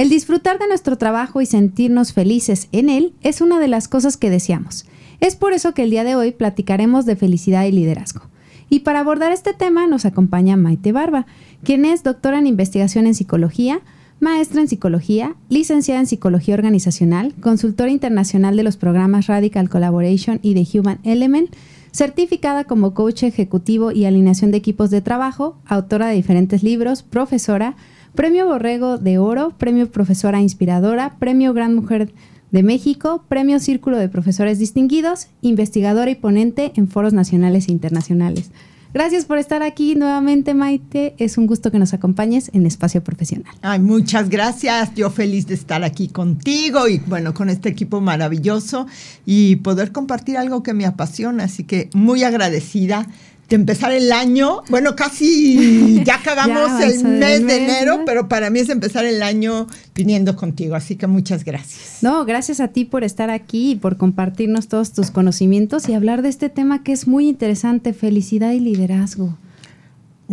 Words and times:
El 0.00 0.08
disfrutar 0.08 0.58
de 0.58 0.66
nuestro 0.66 0.96
trabajo 0.96 1.42
y 1.42 1.46
sentirnos 1.46 2.14
felices 2.14 2.68
en 2.72 2.88
él 2.88 3.12
es 3.20 3.42
una 3.42 3.60
de 3.60 3.68
las 3.68 3.86
cosas 3.86 4.16
que 4.16 4.30
deseamos. 4.30 4.86
Es 5.20 5.36
por 5.36 5.52
eso 5.52 5.74
que 5.74 5.82
el 5.82 5.90
día 5.90 6.04
de 6.04 6.16
hoy 6.16 6.32
platicaremos 6.32 7.04
de 7.04 7.16
felicidad 7.16 7.66
y 7.66 7.72
liderazgo. 7.72 8.22
Y 8.70 8.80
para 8.80 9.00
abordar 9.00 9.30
este 9.30 9.52
tema 9.52 9.86
nos 9.86 10.06
acompaña 10.06 10.56
Maite 10.56 10.92
Barba, 10.92 11.26
quien 11.64 11.84
es 11.84 12.02
doctora 12.02 12.38
en 12.38 12.46
investigación 12.46 13.06
en 13.06 13.14
psicología, 13.14 13.82
maestra 14.20 14.62
en 14.62 14.68
psicología, 14.68 15.34
licenciada 15.50 16.00
en 16.00 16.06
psicología 16.06 16.54
organizacional, 16.54 17.34
consultora 17.38 17.90
internacional 17.90 18.56
de 18.56 18.62
los 18.62 18.78
programas 18.78 19.26
Radical 19.26 19.68
Collaboration 19.68 20.40
y 20.42 20.54
de 20.54 20.66
Human 20.78 21.00
Element, 21.02 21.54
certificada 21.92 22.64
como 22.64 22.94
coach 22.94 23.24
ejecutivo 23.24 23.92
y 23.92 24.06
alineación 24.06 24.50
de 24.50 24.56
equipos 24.56 24.88
de 24.88 25.02
trabajo, 25.02 25.58
autora 25.66 26.06
de 26.06 26.14
diferentes 26.14 26.62
libros, 26.62 27.02
profesora, 27.02 27.76
Premio 28.14 28.46
Borrego 28.46 28.98
de 28.98 29.18
Oro, 29.18 29.54
Premio 29.56 29.90
Profesora 29.90 30.40
Inspiradora, 30.40 31.16
Premio 31.18 31.54
Gran 31.54 31.74
Mujer 31.74 32.12
de 32.50 32.62
México, 32.62 33.24
Premio 33.28 33.60
Círculo 33.60 33.96
de 33.98 34.08
Profesores 34.08 34.58
Distinguidos, 34.58 35.28
investigadora 35.40 36.10
y 36.10 36.16
ponente 36.16 36.72
en 36.74 36.88
foros 36.88 37.12
nacionales 37.12 37.68
e 37.68 37.72
internacionales. 37.72 38.50
Gracias 38.92 39.24
por 39.24 39.38
estar 39.38 39.62
aquí 39.62 39.94
nuevamente, 39.94 40.52
Maite. 40.52 41.14
Es 41.18 41.38
un 41.38 41.46
gusto 41.46 41.70
que 41.70 41.78
nos 41.78 41.94
acompañes 41.94 42.50
en 42.54 42.66
Espacio 42.66 43.04
Profesional. 43.04 43.54
Ay, 43.62 43.78
muchas 43.78 44.28
gracias. 44.28 44.92
Yo 44.96 45.10
feliz 45.10 45.46
de 45.46 45.54
estar 45.54 45.84
aquí 45.84 46.08
contigo 46.08 46.88
y 46.88 46.98
bueno, 46.98 47.32
con 47.32 47.50
este 47.50 47.68
equipo 47.68 48.00
maravilloso 48.00 48.88
y 49.24 49.56
poder 49.56 49.92
compartir 49.92 50.36
algo 50.36 50.64
que 50.64 50.74
me 50.74 50.86
apasiona. 50.86 51.44
Así 51.44 51.62
que 51.62 51.88
muy 51.94 52.24
agradecida 52.24 53.06
de 53.50 53.56
empezar 53.56 53.92
el 53.92 54.12
año. 54.12 54.62
Bueno, 54.70 54.94
casi 54.96 56.02
ya 56.04 56.14
acabamos 56.14 56.80
el 56.82 57.04
mes 57.04 57.44
de 57.44 57.64
enero, 57.64 58.04
pero 58.06 58.28
para 58.28 58.48
mí 58.48 58.60
es 58.60 58.68
empezar 58.68 59.04
el 59.04 59.22
año 59.22 59.66
viniendo 59.94 60.36
contigo. 60.36 60.76
Así 60.76 60.96
que 60.96 61.08
muchas 61.08 61.44
gracias. 61.44 61.98
No, 62.00 62.24
gracias 62.24 62.60
a 62.60 62.68
ti 62.68 62.84
por 62.84 63.02
estar 63.02 63.28
aquí 63.28 63.72
y 63.72 63.76
por 63.76 63.96
compartirnos 63.96 64.68
todos 64.68 64.92
tus 64.92 65.10
conocimientos 65.10 65.88
y 65.88 65.94
hablar 65.94 66.22
de 66.22 66.28
este 66.28 66.48
tema 66.48 66.84
que 66.84 66.92
es 66.92 67.08
muy 67.08 67.28
interesante, 67.28 67.92
felicidad 67.92 68.52
y 68.52 68.60
liderazgo. 68.60 69.36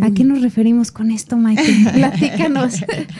¿A 0.00 0.12
qué 0.12 0.22
nos 0.22 0.40
referimos 0.42 0.92
con 0.92 1.10
esto, 1.10 1.36
Mike? 1.36 1.90
Platícanos. 1.94 2.76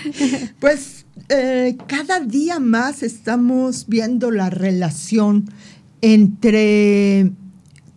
pues 0.60 1.06
eh, 1.28 1.76
cada 1.88 2.20
día 2.20 2.60
más 2.60 3.02
estamos 3.02 3.88
viendo 3.88 4.30
la 4.30 4.48
relación 4.48 5.50
entre 6.02 7.32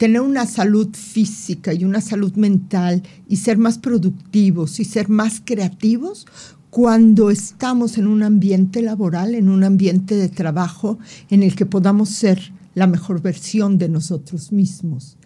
tener 0.02 0.22
una 0.22 0.48
salud 0.48 0.96
física 0.96 1.76
y 1.76 1.86
una 1.86 2.02
salud 2.02 2.34
mental 2.34 3.04
y 3.30 3.36
ser 3.36 3.60
más 3.60 3.78
productivos 3.78 4.80
y 4.80 4.84
ser 4.84 5.10
más 5.10 5.44
creativos 5.46 6.26
cuando 6.72 7.30
estamos 7.30 8.00
en 8.00 8.08
un 8.08 8.24
ambiente 8.24 8.82
laboral, 8.82 9.36
en 9.36 9.48
un 9.48 9.64
ambiente 9.64 10.16
de 10.16 10.28
trabajo 10.28 10.98
en 11.30 11.44
el 11.44 11.56
que 11.56 11.68
podamos 11.68 12.10
ser 12.10 12.52
la 12.74 12.88
mejor 12.88 13.22
versión 13.22 13.78
de 13.78 13.90
nosotros 13.90 14.52
mismos. 14.52 15.18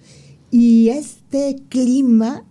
Y 0.51 0.89
este 0.89 1.55
clima 1.69 2.43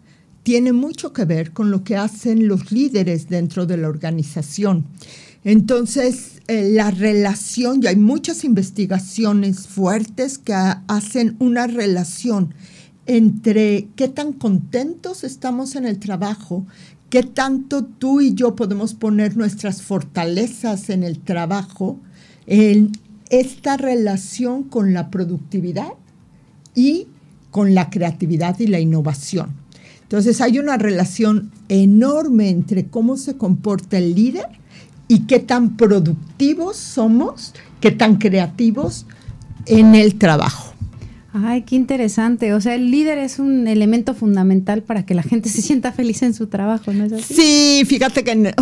tiene 0.44 0.72
mucho 0.72 1.12
que 1.12 1.26
ver 1.26 1.52
con 1.52 1.70
lo 1.70 1.84
que 1.84 1.98
hacen 1.98 2.48
los 2.48 2.72
líderes 2.72 3.28
dentro 3.28 3.66
de 3.66 3.76
la 3.76 3.90
organización. 3.90 4.86
Entonces, 5.44 6.40
eh, 6.48 6.70
la 6.72 6.90
relación, 6.90 7.82
y 7.82 7.86
hay 7.86 7.96
muchas 7.96 8.44
investigaciones 8.44 9.68
fuertes 9.68 10.38
que 10.38 10.54
hacen 10.54 11.36
una 11.38 11.66
relación 11.66 12.54
entre 13.06 13.88
qué 13.96 14.08
tan 14.08 14.32
contentos 14.32 15.22
estamos 15.22 15.76
en 15.76 15.84
el 15.84 15.98
trabajo, 15.98 16.66
qué 17.10 17.22
tanto 17.22 17.84
tú 17.84 18.22
y 18.22 18.34
yo 18.34 18.56
podemos 18.56 18.94
poner 18.94 19.36
nuestras 19.36 19.82
fortalezas 19.82 20.88
en 20.88 21.02
el 21.02 21.18
trabajo, 21.18 22.00
en 22.46 22.92
esta 23.28 23.76
relación 23.76 24.64
con 24.64 24.94
la 24.94 25.10
productividad 25.10 25.92
y 26.74 27.06
con 27.50 27.74
la 27.74 27.90
creatividad 27.90 28.58
y 28.60 28.66
la 28.66 28.80
innovación. 28.80 29.50
Entonces 30.02 30.40
hay 30.40 30.58
una 30.58 30.78
relación 30.78 31.50
enorme 31.68 32.48
entre 32.48 32.86
cómo 32.86 33.16
se 33.16 33.36
comporta 33.36 33.98
el 33.98 34.14
líder 34.14 34.48
y 35.08 35.20
qué 35.26 35.38
tan 35.38 35.76
productivos 35.76 36.76
somos, 36.76 37.54
qué 37.80 37.90
tan 37.90 38.16
creativos 38.16 39.06
en 39.66 39.94
el 39.94 40.16
trabajo. 40.16 40.74
Ay, 41.36 41.62
qué 41.62 41.74
interesante. 41.74 42.54
O 42.54 42.60
sea, 42.60 42.76
el 42.76 42.92
líder 42.92 43.18
es 43.18 43.40
un 43.40 43.66
elemento 43.66 44.14
fundamental 44.14 44.84
para 44.84 45.04
que 45.04 45.14
la 45.14 45.24
gente 45.24 45.48
se 45.48 45.62
sienta 45.62 45.90
feliz 45.90 46.22
en 46.22 46.32
su 46.32 46.46
trabajo, 46.46 46.92
¿no 46.92 47.04
es 47.04 47.12
así? 47.12 47.34
Sí, 47.34 47.84
fíjate 47.86 48.22
que 48.22 48.30
en, 48.30 48.54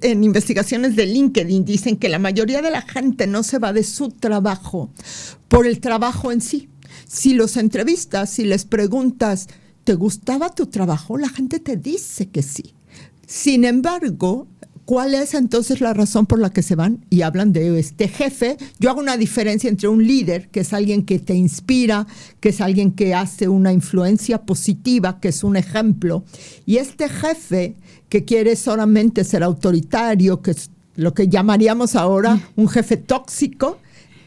en, 0.00 0.24
investigaciones 0.24 0.96
de 0.96 1.04
LinkedIn 1.04 1.66
dicen 1.66 1.98
que 1.98 2.08
la 2.08 2.18
mayoría 2.18 2.62
de 2.62 2.70
la 2.70 2.80
gente 2.80 3.26
no 3.26 3.42
se 3.42 3.58
va 3.58 3.74
de 3.74 3.84
su 3.84 4.08
trabajo 4.08 4.90
por 5.48 5.66
el 5.66 5.78
trabajo 5.80 6.32
en 6.32 6.40
sí. 6.40 6.70
Si 7.06 7.34
los 7.34 7.58
entrevistas, 7.58 8.30
si 8.30 8.44
les 8.44 8.64
preguntas, 8.64 9.48
¿te 9.84 9.92
gustaba 9.92 10.54
tu 10.54 10.68
trabajo? 10.68 11.18
La 11.18 11.28
gente 11.28 11.60
te 11.60 11.76
dice 11.76 12.30
que 12.30 12.42
sí. 12.42 12.72
Sin 13.26 13.64
embargo, 13.64 14.48
¿Cuál 14.86 15.14
es 15.14 15.34
entonces 15.34 15.80
la 15.80 15.94
razón 15.94 16.26
por 16.26 16.38
la 16.38 16.50
que 16.50 16.62
se 16.62 16.76
van 16.76 17.04
y 17.10 17.22
hablan 17.22 17.52
de 17.52 17.76
este 17.76 18.06
jefe? 18.06 18.56
Yo 18.78 18.88
hago 18.88 19.00
una 19.00 19.16
diferencia 19.16 19.68
entre 19.68 19.88
un 19.88 20.06
líder, 20.06 20.48
que 20.48 20.60
es 20.60 20.72
alguien 20.72 21.04
que 21.04 21.18
te 21.18 21.34
inspira, 21.34 22.06
que 22.38 22.50
es 22.50 22.60
alguien 22.60 22.92
que 22.92 23.12
hace 23.12 23.48
una 23.48 23.72
influencia 23.72 24.42
positiva, 24.42 25.18
que 25.18 25.30
es 25.30 25.42
un 25.42 25.56
ejemplo, 25.56 26.24
y 26.66 26.76
este 26.76 27.08
jefe 27.08 27.74
que 28.08 28.24
quiere 28.24 28.54
solamente 28.54 29.24
ser 29.24 29.42
autoritario, 29.42 30.40
que 30.40 30.52
es 30.52 30.70
lo 30.94 31.14
que 31.14 31.26
llamaríamos 31.26 31.96
ahora 31.96 32.40
un 32.54 32.68
jefe 32.68 32.96
tóxico. 32.96 33.78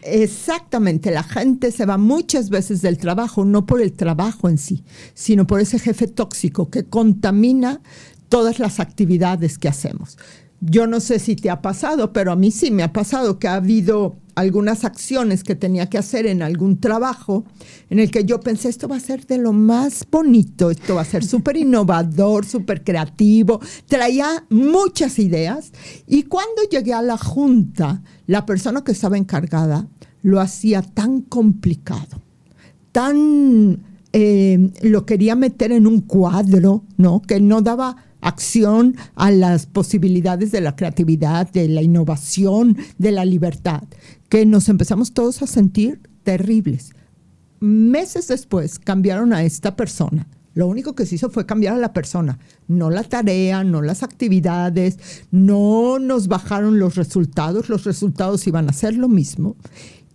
Exactamente, 0.02 1.10
la 1.12 1.24
gente 1.24 1.72
se 1.72 1.86
va 1.86 1.98
muchas 1.98 2.50
veces 2.50 2.82
del 2.82 2.98
trabajo, 2.98 3.46
no 3.46 3.66
por 3.66 3.82
el 3.82 3.94
trabajo 3.94 4.50
en 4.50 4.58
sí, 4.58 4.84
sino 5.14 5.48
por 5.48 5.62
ese 5.62 5.80
jefe 5.80 6.08
tóxico 6.08 6.70
que 6.70 6.84
contamina 6.84 7.80
todas 8.28 8.60
las 8.60 8.82
actividades 8.82 9.58
que 9.58 9.70
hacemos. 9.70 10.18
Yo 10.62 10.88
no 10.88 11.00
sé 11.00 11.20
si 11.20 11.36
te 11.36 11.50
ha 11.50 11.62
pasado, 11.62 12.12
pero 12.12 12.32
a 12.32 12.36
mí 12.36 12.52
sí 12.52 12.70
me 12.70 12.84
ha 12.84 12.92
pasado 12.92 13.40
que 13.40 13.48
ha 13.48 13.56
habido 13.56 14.18
algunas 14.40 14.86
acciones 14.86 15.44
que 15.44 15.56
tenía 15.56 15.90
que 15.90 15.98
hacer 15.98 16.26
en 16.26 16.42
algún 16.42 16.80
trabajo 16.80 17.46
en 17.90 18.00
el 18.00 18.10
que 18.10 18.24
yo 18.24 18.40
pensé, 18.40 18.70
esto 18.70 18.88
va 18.88 18.96
a 18.96 19.02
ser 19.02 19.26
de 19.26 19.38
lo 19.38 19.52
más 19.52 20.06
bonito, 20.10 20.72
esto 20.72 20.96
va 20.96 21.02
a 21.02 21.06
ser 21.06 21.26
súper 21.26 21.58
innovador, 21.66 22.46
súper 22.46 22.84
creativo, 22.84 23.60
traía 23.88 24.46
muchas 24.50 25.20
ideas 25.20 25.72
y 26.08 26.24
cuando 26.24 26.64
llegué 26.70 26.94
a 26.94 27.02
la 27.02 27.18
junta, 27.18 28.02
la 28.28 28.46
persona 28.46 28.84
que 28.84 28.94
estaba 28.94 29.18
encargada 29.18 29.88
lo 30.22 30.40
hacía 30.40 30.82
tan 30.82 31.22
complicado, 31.22 32.22
tan... 32.92 33.86
Eh, 34.12 34.72
lo 34.82 35.06
quería 35.06 35.36
meter 35.36 35.72
en 35.72 35.86
un 35.86 36.02
cuadro, 36.02 36.84
¿no? 36.98 37.22
Que 37.22 37.40
no 37.40 37.62
daba 37.62 38.09
acción 38.22 38.96
a 39.16 39.32
las 39.32 39.66
posibilidades 39.66 40.52
de 40.52 40.62
la 40.62 40.76
creatividad, 40.76 41.52
de 41.52 41.68
la 41.68 41.82
innovación, 41.82 42.78
de 42.98 43.12
la 43.12 43.26
libertad, 43.26 43.84
que 44.30 44.46
nos 44.46 44.70
empezamos 44.70 45.14
todos 45.14 45.42
a 45.42 45.48
sentir 45.48 46.02
terribles. 46.24 46.92
Meses 47.60 48.28
después 48.28 48.80
cambiaron 48.80 49.34
a 49.34 49.44
esta 49.44 49.76
persona. 49.76 50.28
Lo 50.54 50.68
único 50.68 50.94
que 50.94 51.06
se 51.06 51.16
hizo 51.16 51.30
fue 51.30 51.46
cambiar 51.46 51.76
a 51.76 51.80
la 51.80 51.94
persona, 51.94 52.40
no 52.68 52.90
la 52.90 53.04
tarea, 53.04 53.64
no 53.64 53.82
las 53.82 54.04
actividades, 54.04 54.98
no 55.32 56.00
nos 56.00 56.28
bajaron 56.28 56.80
los 56.80 56.96
resultados, 56.96 57.70
los 57.70 57.84
resultados 57.86 58.46
iban 58.48 58.68
a 58.68 58.74
ser 58.74 58.96
lo 58.96 59.08
mismo. 59.08 59.56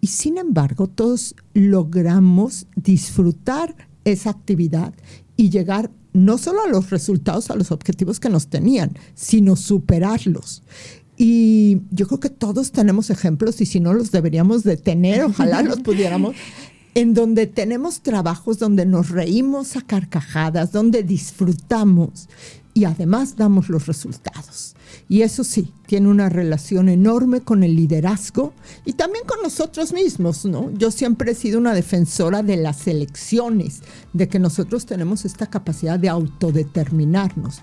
Y 0.00 0.08
sin 0.08 0.36
embargo, 0.36 0.86
todos 0.86 1.34
logramos 1.54 2.66
disfrutar 2.76 3.74
esa 4.04 4.30
actividad 4.30 4.92
y 5.36 5.50
llegar 5.50 5.90
no 6.14 6.38
solo 6.38 6.62
a 6.62 6.68
los 6.68 6.90
resultados, 6.90 7.50
a 7.50 7.56
los 7.56 7.70
objetivos 7.72 8.20
que 8.20 8.30
nos 8.30 8.46
tenían, 8.46 8.96
sino 9.14 9.56
superarlos. 9.56 10.62
Y 11.16 11.82
yo 11.90 12.06
creo 12.06 12.20
que 12.20 12.30
todos 12.30 12.72
tenemos 12.72 13.10
ejemplos 13.10 13.60
y 13.60 13.66
si 13.66 13.80
no 13.80 13.92
los 13.92 14.10
deberíamos 14.10 14.62
de 14.62 14.76
tener, 14.76 15.24
ojalá 15.24 15.62
los 15.62 15.80
pudiéramos, 15.82 16.34
en 16.94 17.14
donde 17.14 17.46
tenemos 17.46 18.00
trabajos 18.00 18.58
donde 18.58 18.86
nos 18.86 19.10
reímos 19.10 19.76
a 19.76 19.82
carcajadas, 19.82 20.72
donde 20.72 21.02
disfrutamos 21.02 22.28
y 22.72 22.84
además 22.84 23.36
damos 23.36 23.68
los 23.68 23.86
resultados. 23.86 24.73
Y 25.08 25.22
eso 25.22 25.44
sí, 25.44 25.72
tiene 25.86 26.08
una 26.08 26.28
relación 26.28 26.88
enorme 26.88 27.40
con 27.40 27.62
el 27.62 27.76
liderazgo 27.76 28.54
y 28.84 28.94
también 28.94 29.24
con 29.26 29.42
nosotros 29.42 29.92
mismos, 29.92 30.44
¿no? 30.44 30.70
Yo 30.78 30.90
siempre 30.90 31.32
he 31.32 31.34
sido 31.34 31.58
una 31.58 31.74
defensora 31.74 32.42
de 32.42 32.56
las 32.56 32.86
elecciones, 32.86 33.82
de 34.12 34.28
que 34.28 34.38
nosotros 34.38 34.86
tenemos 34.86 35.24
esta 35.24 35.46
capacidad 35.46 35.98
de 35.98 36.08
autodeterminarnos 36.08 37.60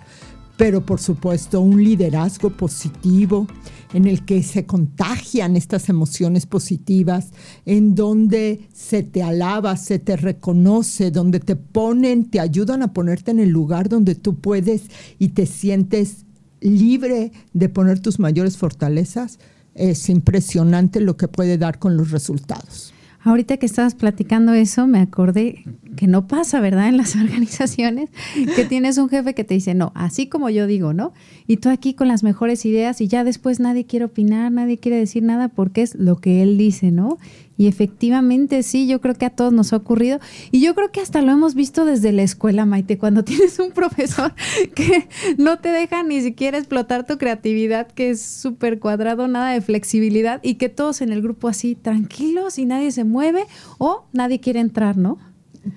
pero 0.61 0.85
por 0.85 0.99
supuesto 0.99 1.59
un 1.59 1.83
liderazgo 1.83 2.51
positivo 2.51 3.47
en 3.93 4.05
el 4.05 4.25
que 4.25 4.43
se 4.43 4.67
contagian 4.67 5.57
estas 5.57 5.89
emociones 5.89 6.45
positivas, 6.45 7.31
en 7.65 7.95
donde 7.95 8.67
se 8.71 9.01
te 9.01 9.23
alaba, 9.23 9.75
se 9.75 9.97
te 9.97 10.17
reconoce, 10.17 11.09
donde 11.09 11.39
te 11.39 11.55
ponen, 11.55 12.29
te 12.29 12.39
ayudan 12.39 12.83
a 12.83 12.93
ponerte 12.93 13.31
en 13.31 13.39
el 13.39 13.49
lugar 13.49 13.89
donde 13.89 14.13
tú 14.13 14.35
puedes 14.39 14.83
y 15.17 15.29
te 15.29 15.47
sientes 15.47 16.25
libre 16.61 17.31
de 17.53 17.69
poner 17.69 17.99
tus 17.99 18.19
mayores 18.19 18.57
fortalezas. 18.57 19.39
Es 19.75 20.09
impresionante 20.09 21.01
lo 21.01 21.17
que 21.17 21.27
puede 21.27 21.57
dar 21.57 21.79
con 21.79 21.97
los 21.97 22.11
resultados. 22.11 22.93
Ahorita 23.23 23.57
que 23.57 23.65
estabas 23.65 23.93
platicando 23.93 24.53
eso, 24.53 24.87
me 24.87 24.99
acordé 24.99 25.63
que 25.95 26.07
no 26.07 26.27
pasa, 26.27 26.59
¿verdad? 26.59 26.87
En 26.87 26.97
las 26.97 27.15
organizaciones, 27.17 28.09
que 28.55 28.65
tienes 28.65 28.97
un 28.97 29.09
jefe 29.09 29.33
que 29.33 29.43
te 29.43 29.53
dice, 29.53 29.73
no, 29.73 29.91
así 29.95 30.27
como 30.27 30.49
yo 30.49 30.67
digo, 30.67 30.93
¿no? 30.93 31.13
Y 31.47 31.57
tú 31.57 31.69
aquí 31.69 31.93
con 31.93 32.07
las 32.07 32.23
mejores 32.23 32.65
ideas 32.65 33.01
y 33.01 33.07
ya 33.07 33.23
después 33.23 33.59
nadie 33.59 33.85
quiere 33.85 34.05
opinar, 34.05 34.51
nadie 34.51 34.77
quiere 34.77 34.97
decir 34.97 35.23
nada 35.23 35.49
porque 35.49 35.81
es 35.81 35.95
lo 35.95 36.17
que 36.17 36.41
él 36.41 36.57
dice, 36.57 36.91
¿no? 36.91 37.17
Y 37.61 37.67
efectivamente, 37.67 38.63
sí, 38.63 38.87
yo 38.87 39.01
creo 39.01 39.13
que 39.13 39.25
a 39.25 39.29
todos 39.29 39.53
nos 39.53 39.71
ha 39.71 39.75
ocurrido. 39.75 40.19
Y 40.49 40.61
yo 40.61 40.73
creo 40.73 40.91
que 40.91 40.99
hasta 40.99 41.21
lo 41.21 41.31
hemos 41.31 41.53
visto 41.53 41.85
desde 41.85 42.11
la 42.11 42.23
escuela, 42.23 42.65
Maite, 42.65 42.97
cuando 42.97 43.23
tienes 43.25 43.59
un 43.59 43.71
profesor 43.71 44.33
que 44.73 45.07
no 45.37 45.59
te 45.59 45.69
deja 45.69 46.01
ni 46.01 46.21
siquiera 46.21 46.57
explotar 46.57 47.05
tu 47.05 47.19
creatividad, 47.19 47.87
que 47.87 48.09
es 48.09 48.21
súper 48.21 48.79
cuadrado, 48.79 49.27
nada 49.27 49.51
de 49.51 49.61
flexibilidad, 49.61 50.39
y 50.41 50.55
que 50.55 50.69
todos 50.69 51.01
en 51.01 51.11
el 51.11 51.21
grupo 51.21 51.47
así, 51.49 51.75
tranquilos 51.75 52.57
y 52.57 52.65
nadie 52.65 52.91
se 52.91 53.03
mueve 53.03 53.43
o 53.77 54.05
nadie 54.11 54.39
quiere 54.39 54.59
entrar, 54.59 54.97
¿no? 54.97 55.19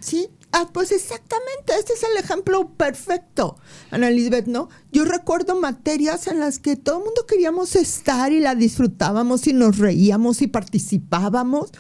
Sí, 0.01 0.29
Ah, 0.57 0.69
pues 0.73 0.93
exactamente, 0.93 1.73
este 1.77 1.95
es 1.95 2.05
el 2.05 2.17
ejemplo 2.17 2.69
perfecto, 2.77 3.57
Ana 3.91 4.07
Elizabeth, 4.07 4.47
¿no? 4.47 4.69
Yo 4.93 5.05
recuerdo 5.05 5.61
materias 5.61 6.29
en 6.29 6.39
las 6.39 6.61
que 6.61 6.77
todo 6.77 6.99
el 6.99 7.05
mundo 7.07 7.27
queríamos 7.27 7.75
estar 7.75 8.31
y 8.31 8.39
la 8.39 8.55
disfrutábamos 8.55 9.49
y 9.49 9.53
nos 9.53 9.79
reíamos 9.79 10.43
y 10.43 10.47
participábamos, 10.47 11.73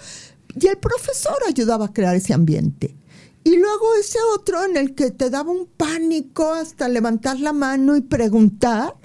y 0.61 0.67
el 0.67 0.79
profesor 0.79 1.37
ayudaba 1.47 1.85
a 1.85 1.93
crear 1.93 2.17
ese 2.17 2.35
ambiente. 2.35 2.97
Y 3.45 3.59
luego 3.59 3.95
ese 3.95 4.19
otro 4.35 4.65
en 4.65 4.77
el 4.77 4.97
que 4.97 5.12
te 5.12 5.31
daba 5.31 5.53
un 5.53 5.67
pánico 5.67 6.53
hasta 6.53 6.89
levantar 6.89 7.39
la 7.39 7.53
mano 7.53 7.97
y 7.97 8.01
preguntar, 8.01 8.97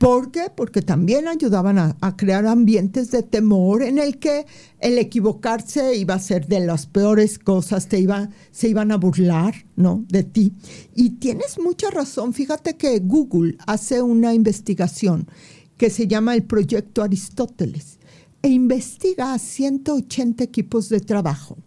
¿Por 0.00 0.30
qué? 0.30 0.44
Porque 0.56 0.80
también 0.80 1.28
ayudaban 1.28 1.78
a, 1.78 2.16
crear 2.16 2.46
ambientes 2.46 3.10
de 3.10 3.22
temor 3.22 3.82
en 3.82 3.98
el 3.98 4.18
que 4.18 4.46
el 4.78 4.96
equivocarse 4.96 5.94
iba 5.94 6.14
a 6.14 6.18
ser 6.18 6.46
de 6.46 6.60
las 6.60 6.86
peores 6.86 7.38
cosas, 7.38 7.86
se 7.86 8.68
iban 8.68 8.92
a 8.92 8.96
burlar 8.96 9.66
¿no? 9.76 10.02
de 10.08 10.22
ti. 10.22 10.54
Y 10.94 11.10
tienes 11.18 11.58
mucha 11.62 11.90
razón. 11.90 12.32
Fíjate 12.32 12.78
que 12.78 12.98
Google 13.00 13.58
hace 13.66 14.00
una 14.00 14.32
investigación 14.32 15.28
que 15.76 15.90
se 15.90 16.06
llama 16.06 16.34
el 16.34 16.44
Proyecto 16.44 17.02
Aristóteles 17.02 17.98
e 18.40 18.48
investiga 18.48 19.34
a 19.34 19.38
180 19.38 20.42
equipos 20.42 20.88
de 20.88 21.00
trabajo 21.00 21.58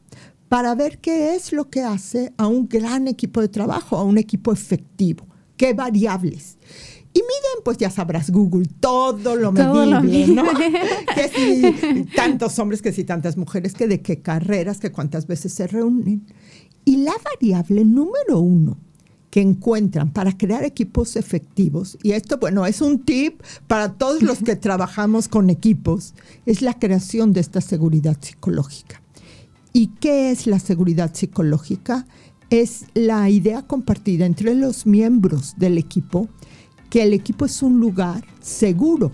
para 0.49 0.73
ver 0.73 0.97
qué 0.97 1.35
es 1.35 1.53
lo 1.53 1.69
que 1.69 1.81
hace 1.81 2.33
a 2.37 2.47
un 2.47 2.67
gran 2.67 3.07
equipo 3.07 3.41
de 3.41 3.49
trabajo, 3.49 3.95
a 3.95 4.03
un 4.03 4.17
equipo 4.17 4.51
efectivo, 4.51 5.27
qué 5.55 5.75
variables. 5.75 6.57
Y 7.15 7.19
miden, 7.19 7.63
pues 7.63 7.77
ya 7.77 7.91
sabrás, 7.91 8.31
Google, 8.31 8.67
todo 8.79 9.35
lo 9.35 9.51
medible, 9.51 10.27
¿no? 10.33 10.43
que 11.15 11.29
si 11.29 12.05
tantos 12.15 12.57
hombres, 12.57 12.81
que 12.81 12.91
si 12.91 13.03
tantas 13.03 13.37
mujeres, 13.37 13.73
que 13.73 13.87
de 13.87 14.01
qué 14.01 14.21
carreras, 14.21 14.79
que 14.79 14.91
cuántas 14.91 15.27
veces 15.27 15.53
se 15.53 15.67
reúnen. 15.67 16.25
Y 16.85 16.97
la 16.97 17.13
variable 17.23 17.85
número 17.85 18.39
uno 18.39 18.77
que 19.29 19.41
encuentran 19.41 20.11
para 20.11 20.35
crear 20.35 20.63
equipos 20.63 21.15
efectivos, 21.15 21.97
y 22.01 22.11
esto, 22.11 22.37
bueno, 22.37 22.65
es 22.65 22.81
un 22.81 22.99
tip 22.99 23.41
para 23.67 23.93
todos 23.93 24.23
los 24.23 24.39
que 24.39 24.55
trabajamos 24.55 25.27
con 25.27 25.51
equipos, 25.51 26.15
es 26.47 26.63
la 26.63 26.77
creación 26.79 27.31
de 27.31 27.41
esta 27.41 27.61
seguridad 27.61 28.17
psicológica. 28.19 29.03
¿Y 29.71 29.87
qué 29.99 30.31
es 30.31 30.47
la 30.47 30.59
seguridad 30.59 31.13
psicológica? 31.13 32.07
Es 32.49 32.85
la 32.95 33.29
idea 33.29 33.63
compartida 33.63 34.25
entre 34.25 34.53
los 34.55 34.85
miembros 34.85 35.55
del 35.57 35.79
equipo 35.79 36.27
que 36.93 37.01
el 37.01 37.13
equipo 37.13 37.45
es 37.45 37.63
un 37.63 37.79
lugar 37.79 38.23
seguro 38.39 39.11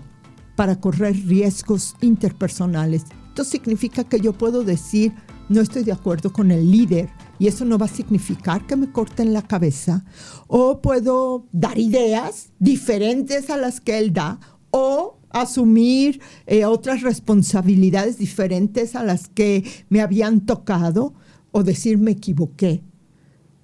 para 0.54 0.78
correr 0.78 1.16
riesgos 1.26 1.96
interpersonales. 2.02 3.04
Esto 3.28 3.42
significa 3.42 4.04
que 4.04 4.20
yo 4.20 4.34
puedo 4.34 4.64
decir, 4.64 5.14
no 5.48 5.62
estoy 5.62 5.84
de 5.84 5.92
acuerdo 5.92 6.30
con 6.30 6.50
el 6.50 6.70
líder 6.70 7.08
y 7.38 7.46
eso 7.46 7.64
no 7.64 7.78
va 7.78 7.86
a 7.86 7.88
significar 7.88 8.66
que 8.66 8.76
me 8.76 8.92
corten 8.92 9.32
la 9.32 9.40
cabeza. 9.40 10.04
O 10.46 10.82
puedo 10.82 11.46
dar 11.52 11.78
ideas 11.78 12.50
diferentes 12.58 13.48
a 13.48 13.56
las 13.56 13.80
que 13.80 13.96
él 13.96 14.12
da 14.12 14.38
o 14.70 15.16
asumir 15.30 16.20
eh, 16.46 16.66
otras 16.66 17.00
responsabilidades 17.00 18.18
diferentes 18.18 18.94
a 18.94 19.02
las 19.02 19.28
que 19.28 19.64
me 19.88 20.02
habían 20.02 20.44
tocado 20.44 21.14
o 21.50 21.62
decir 21.62 21.96
me 21.96 22.10
equivoqué 22.10 22.82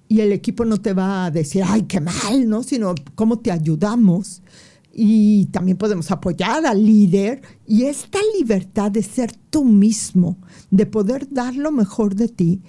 y 0.07 0.21
el 0.21 0.31
equipo 0.31 0.65
no 0.65 0.77
te 0.77 0.93
va 0.93 1.25
a 1.25 1.31
decir, 1.31 1.63
ay, 1.65 1.83
qué 1.83 1.99
mal, 1.99 2.47
¿no? 2.47 2.63
Sino 2.63 2.95
cómo 3.15 3.39
te 3.39 3.51
ayudamos. 3.51 4.41
Y 4.93 5.45
también 5.47 5.77
podemos 5.77 6.09
apoyar 6.11 6.65
al 6.65 6.85
líder. 6.85 7.41
Y 7.65 7.83
esta 7.83 8.19
libertad 8.37 8.89
de 8.89 9.03
ser 9.03 9.31
tú 9.49 9.65
mismo, 9.65 10.37
de 10.71 10.85
poder 10.85 11.27
dar 11.31 11.55
lo 11.55 11.71
mejor 11.71 12.15
de 12.15 12.29
ti, 12.29 12.61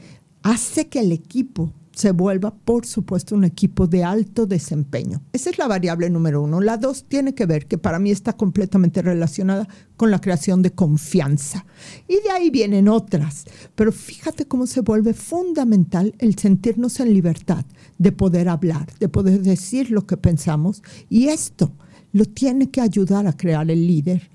hace 0.43 0.88
que 0.88 1.00
el 1.00 1.12
equipo 1.12 1.73
se 1.98 2.12
vuelva, 2.12 2.54
por 2.54 2.86
supuesto, 2.86 3.34
un 3.34 3.42
equipo 3.42 3.88
de 3.88 4.04
alto 4.04 4.46
desempeño. 4.46 5.20
Esa 5.32 5.50
es 5.50 5.58
la 5.58 5.66
variable 5.66 6.08
número 6.08 6.40
uno. 6.40 6.60
La 6.60 6.76
dos 6.76 7.06
tiene 7.08 7.34
que 7.34 7.44
ver, 7.44 7.66
que 7.66 7.76
para 7.76 7.98
mí 7.98 8.12
está 8.12 8.34
completamente 8.34 9.02
relacionada 9.02 9.66
con 9.96 10.12
la 10.12 10.20
creación 10.20 10.62
de 10.62 10.70
confianza. 10.70 11.66
Y 12.06 12.14
de 12.22 12.30
ahí 12.30 12.50
vienen 12.50 12.86
otras. 12.86 13.46
Pero 13.74 13.90
fíjate 13.90 14.46
cómo 14.46 14.68
se 14.68 14.80
vuelve 14.80 15.12
fundamental 15.12 16.14
el 16.20 16.38
sentirnos 16.38 17.00
en 17.00 17.12
libertad 17.12 17.64
de 17.98 18.12
poder 18.12 18.48
hablar, 18.48 18.86
de 19.00 19.08
poder 19.08 19.42
decir 19.42 19.90
lo 19.90 20.06
que 20.06 20.16
pensamos. 20.16 20.84
Y 21.08 21.30
esto 21.30 21.72
lo 22.12 22.26
tiene 22.26 22.70
que 22.70 22.80
ayudar 22.80 23.26
a 23.26 23.36
crear 23.36 23.68
el 23.72 23.88
líder, 23.88 24.30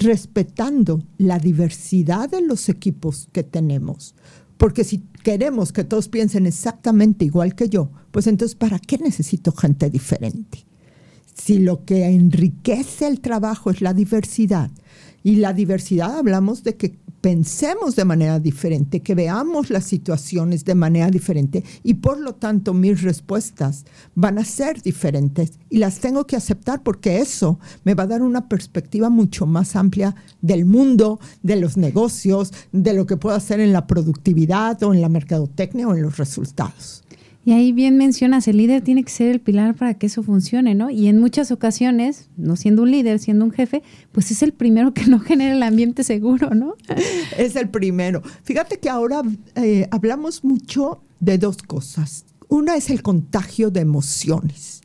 respetando 0.00 1.04
la 1.18 1.38
diversidad 1.38 2.28
de 2.28 2.40
los 2.40 2.68
equipos 2.68 3.28
que 3.30 3.44
tenemos 3.44 4.16
porque 4.56 4.84
si 4.84 4.98
queremos 5.22 5.72
que 5.72 5.84
todos 5.84 6.08
piensen 6.08 6.46
exactamente 6.46 7.24
igual 7.24 7.54
que 7.54 7.68
yo, 7.68 7.90
pues 8.10 8.26
entonces, 8.26 8.54
¿para 8.54 8.78
qué 8.78 8.98
necesito 8.98 9.52
gente 9.52 9.90
diferente? 9.90 10.64
Si 11.34 11.58
lo 11.58 11.84
que 11.84 12.06
enriquece 12.06 13.06
el 13.06 13.20
trabajo 13.20 13.70
es 13.70 13.82
la 13.82 13.92
diversidad, 13.92 14.70
y 15.26 15.34
la 15.34 15.52
diversidad 15.52 16.18
hablamos 16.18 16.62
de 16.62 16.76
que 16.76 17.00
pensemos 17.20 17.96
de 17.96 18.04
manera 18.04 18.38
diferente, 18.38 19.02
que 19.02 19.16
veamos 19.16 19.70
las 19.70 19.82
situaciones 19.82 20.64
de 20.64 20.76
manera 20.76 21.10
diferente 21.10 21.64
y 21.82 21.94
por 21.94 22.20
lo 22.20 22.36
tanto 22.36 22.72
mis 22.72 23.02
respuestas 23.02 23.86
van 24.14 24.38
a 24.38 24.44
ser 24.44 24.82
diferentes 24.82 25.58
y 25.68 25.78
las 25.78 25.98
tengo 25.98 26.28
que 26.28 26.36
aceptar 26.36 26.84
porque 26.84 27.18
eso 27.18 27.58
me 27.82 27.94
va 27.94 28.04
a 28.04 28.06
dar 28.06 28.22
una 28.22 28.48
perspectiva 28.48 29.10
mucho 29.10 29.46
más 29.46 29.74
amplia 29.74 30.14
del 30.42 30.64
mundo, 30.64 31.18
de 31.42 31.56
los 31.56 31.76
negocios, 31.76 32.52
de 32.70 32.94
lo 32.94 33.06
que 33.06 33.16
puedo 33.16 33.34
hacer 33.34 33.58
en 33.58 33.72
la 33.72 33.88
productividad 33.88 34.80
o 34.84 34.94
en 34.94 35.00
la 35.00 35.08
mercadotecnia 35.08 35.88
o 35.88 35.94
en 35.96 36.02
los 36.02 36.18
resultados. 36.18 37.02
Y 37.46 37.52
ahí 37.52 37.70
bien 37.70 37.96
mencionas, 37.96 38.48
el 38.48 38.56
líder 38.56 38.82
tiene 38.82 39.04
que 39.04 39.12
ser 39.12 39.28
el 39.28 39.40
pilar 39.40 39.76
para 39.76 39.94
que 39.94 40.06
eso 40.06 40.24
funcione, 40.24 40.74
¿no? 40.74 40.90
Y 40.90 41.06
en 41.06 41.20
muchas 41.20 41.52
ocasiones, 41.52 42.28
no 42.36 42.56
siendo 42.56 42.82
un 42.82 42.90
líder, 42.90 43.20
siendo 43.20 43.44
un 43.44 43.52
jefe, 43.52 43.84
pues 44.10 44.32
es 44.32 44.42
el 44.42 44.52
primero 44.52 44.92
que 44.92 45.06
no 45.06 45.20
genera 45.20 45.54
el 45.54 45.62
ambiente 45.62 46.02
seguro, 46.02 46.56
¿no? 46.56 46.74
Es 47.38 47.54
el 47.54 47.68
primero. 47.68 48.20
Fíjate 48.42 48.80
que 48.80 48.88
ahora 48.88 49.22
eh, 49.54 49.86
hablamos 49.92 50.42
mucho 50.42 51.00
de 51.20 51.38
dos 51.38 51.58
cosas. 51.58 52.24
Una 52.48 52.74
es 52.74 52.90
el 52.90 53.04
contagio 53.04 53.70
de 53.70 53.78
emociones. 53.78 54.80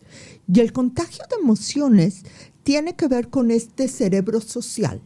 Y 0.48 0.60
el 0.60 0.72
contagio 0.72 1.26
de 1.32 1.42
emociones 1.42 2.26
tiene 2.62 2.94
que 2.94 3.08
ver 3.08 3.30
con 3.30 3.50
este 3.50 3.88
cerebro 3.88 4.40
social. 4.40 5.02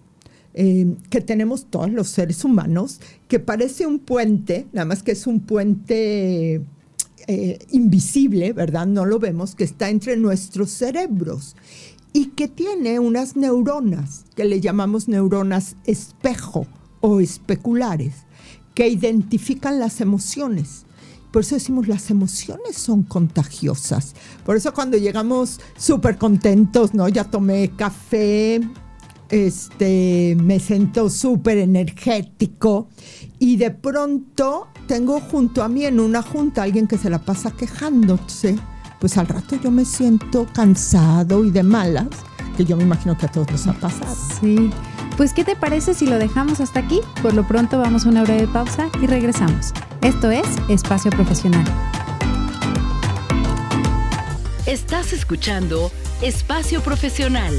Eh, 0.55 0.93
que 1.09 1.21
tenemos 1.21 1.67
todos 1.69 1.89
los 1.89 2.09
seres 2.09 2.43
humanos, 2.43 2.99
que 3.29 3.39
parece 3.39 3.87
un 3.87 3.99
puente, 3.99 4.67
nada 4.73 4.85
más 4.85 5.03
que 5.03 5.13
es 5.13 5.25
un 5.25 5.39
puente 5.39 6.61
eh, 7.27 7.59
invisible, 7.71 8.53
¿verdad? 8.53 8.85
No 8.85 9.05
lo 9.05 9.19
vemos, 9.19 9.55
que 9.55 9.63
está 9.63 9.89
entre 9.89 10.17
nuestros 10.17 10.71
cerebros 10.71 11.55
y 12.13 12.27
que 12.27 12.47
tiene 12.47 12.99
unas 12.99 13.35
neuronas 13.35 14.25
que 14.35 14.45
le 14.45 14.61
llamamos 14.61 15.07
neuronas 15.07 15.75
espejo 15.85 16.67
o 17.01 17.19
especulares, 17.19 18.13
que 18.73 18.87
identifican 18.87 19.79
las 19.79 20.01
emociones. 20.01 20.85
Por 21.31 21.41
eso 21.41 21.55
decimos 21.55 21.89
las 21.89 22.11
emociones 22.11 22.77
son 22.77 23.03
contagiosas. 23.03 24.13
Por 24.45 24.55
eso 24.55 24.73
cuando 24.73 24.97
llegamos 24.97 25.59
súper 25.77 26.17
contentos, 26.17 26.93
¿no? 26.93 27.09
Ya 27.09 27.25
tomé 27.25 27.71
café, 27.75 28.61
este, 29.29 30.37
me 30.39 30.59
siento 30.59 31.09
súper 31.09 31.57
energético 31.57 32.87
y 33.39 33.57
de 33.57 33.71
pronto 33.71 34.67
tengo 34.87 35.19
junto 35.19 35.63
a 35.63 35.67
mí 35.67 35.85
en 35.85 35.99
una 35.99 36.21
junta 36.21 36.63
alguien 36.63 36.87
que 36.87 36.97
se 36.97 37.09
la 37.09 37.19
pasa 37.19 37.51
quejándose, 37.51 38.55
pues 38.99 39.17
al 39.17 39.27
rato 39.27 39.57
yo 39.61 39.71
me 39.71 39.85
siento 39.85 40.47
cansado 40.53 41.43
y 41.43 41.51
de 41.51 41.63
malas, 41.63 42.07
que 42.55 42.65
yo 42.65 42.77
me 42.77 42.83
imagino 42.83 43.17
que 43.17 43.25
a 43.25 43.31
todos 43.31 43.51
nos 43.51 43.67
ha 43.67 43.73
pasado. 43.73 44.15
Sí. 44.39 44.69
Pues, 45.17 45.33
¿qué 45.33 45.45
te 45.45 45.55
parece 45.55 45.93
si 45.93 46.05
lo 46.05 46.17
dejamos 46.17 46.59
hasta 46.59 46.81
aquí? 46.81 46.99
Por 47.21 47.33
lo 47.33 47.47
pronto 47.47 47.79
vamos 47.79 48.05
a 48.05 48.09
una 48.09 48.23
breve 48.23 48.47
pausa 48.47 48.89
y 49.01 49.07
regresamos. 49.07 49.71
Esto 50.01 50.29
es 50.29 50.45
Espacio 50.67 51.09
Profesional. 51.11 51.63
Estás 54.65 55.13
escuchando 55.13 55.89
Espacio 56.21 56.81
Profesional. 56.81 57.53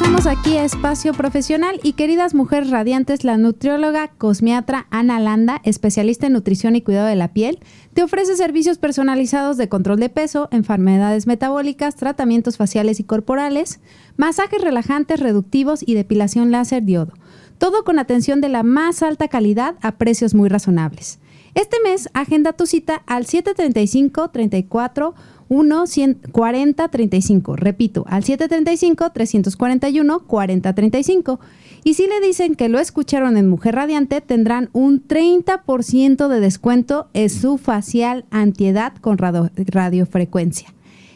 Regresamos 0.00 0.38
aquí 0.38 0.56
a 0.56 0.64
Espacio 0.64 1.12
Profesional 1.12 1.78
y 1.82 1.92
queridas 1.92 2.32
mujeres 2.32 2.70
radiantes, 2.70 3.22
la 3.22 3.36
nutrióloga 3.36 4.08
cosmiatra 4.08 4.86
Ana 4.88 5.20
Landa, 5.20 5.60
especialista 5.62 6.26
en 6.26 6.32
nutrición 6.32 6.74
y 6.74 6.80
cuidado 6.80 7.06
de 7.06 7.16
la 7.16 7.34
piel, 7.34 7.58
te 7.92 8.02
ofrece 8.02 8.34
servicios 8.34 8.78
personalizados 8.78 9.58
de 9.58 9.68
control 9.68 10.00
de 10.00 10.08
peso, 10.08 10.48
enfermedades 10.52 11.26
metabólicas, 11.26 11.96
tratamientos 11.96 12.56
faciales 12.56 12.98
y 12.98 13.04
corporales, 13.04 13.80
masajes 14.16 14.62
relajantes, 14.62 15.20
reductivos 15.20 15.86
y 15.86 15.92
depilación 15.92 16.50
láser 16.50 16.82
diodo. 16.82 17.12
Todo 17.58 17.84
con 17.84 17.98
atención 17.98 18.40
de 18.40 18.48
la 18.48 18.62
más 18.62 19.02
alta 19.02 19.28
calidad 19.28 19.74
a 19.82 19.98
precios 19.98 20.32
muy 20.32 20.48
razonables. 20.48 21.18
Este 21.54 21.76
mes 21.84 22.08
agenda 22.14 22.54
tu 22.54 22.64
cita 22.64 23.02
al 23.06 23.26
735 23.26 24.30
34 24.30 25.14
1 25.50 25.84
40 26.30 26.88
35. 26.88 27.56
Repito, 27.56 28.04
al 28.06 28.22
735 28.22 29.10
341 29.10 30.20
40 30.20 30.72
35. 30.72 31.40
Y 31.82 31.94
si 31.94 32.06
le 32.06 32.20
dicen 32.20 32.54
que 32.54 32.68
lo 32.68 32.78
escucharon 32.78 33.36
en 33.36 33.48
Mujer 33.48 33.74
Radiante, 33.74 34.20
tendrán 34.20 34.70
un 34.72 35.06
30% 35.06 36.28
de 36.28 36.40
descuento 36.40 37.08
en 37.14 37.28
su 37.28 37.58
facial 37.58 38.26
antiedad 38.30 38.94
con 39.00 39.18
radiofrecuencia. 39.18 40.72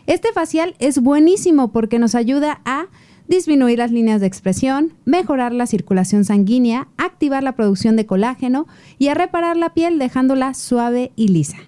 Este 0.06 0.32
facial 0.32 0.74
es 0.80 0.98
buenísimo 0.98 1.70
porque 1.70 2.00
nos 2.00 2.16
ayuda 2.16 2.60
a 2.64 2.86
disminuir 3.28 3.78
las 3.78 3.92
líneas 3.92 4.20
de 4.20 4.26
expresión, 4.26 4.94
mejorar 5.04 5.52
la 5.52 5.66
circulación 5.66 6.24
sanguínea, 6.24 6.88
activar 6.96 7.44
la 7.44 7.52
producción 7.52 7.94
de 7.94 8.04
colágeno 8.04 8.66
y 8.98 9.08
a 9.08 9.14
reparar 9.14 9.56
la 9.56 9.74
piel 9.74 10.00
dejándola 10.00 10.54
suave 10.54 11.12
y 11.14 11.28
lisa. 11.28 11.58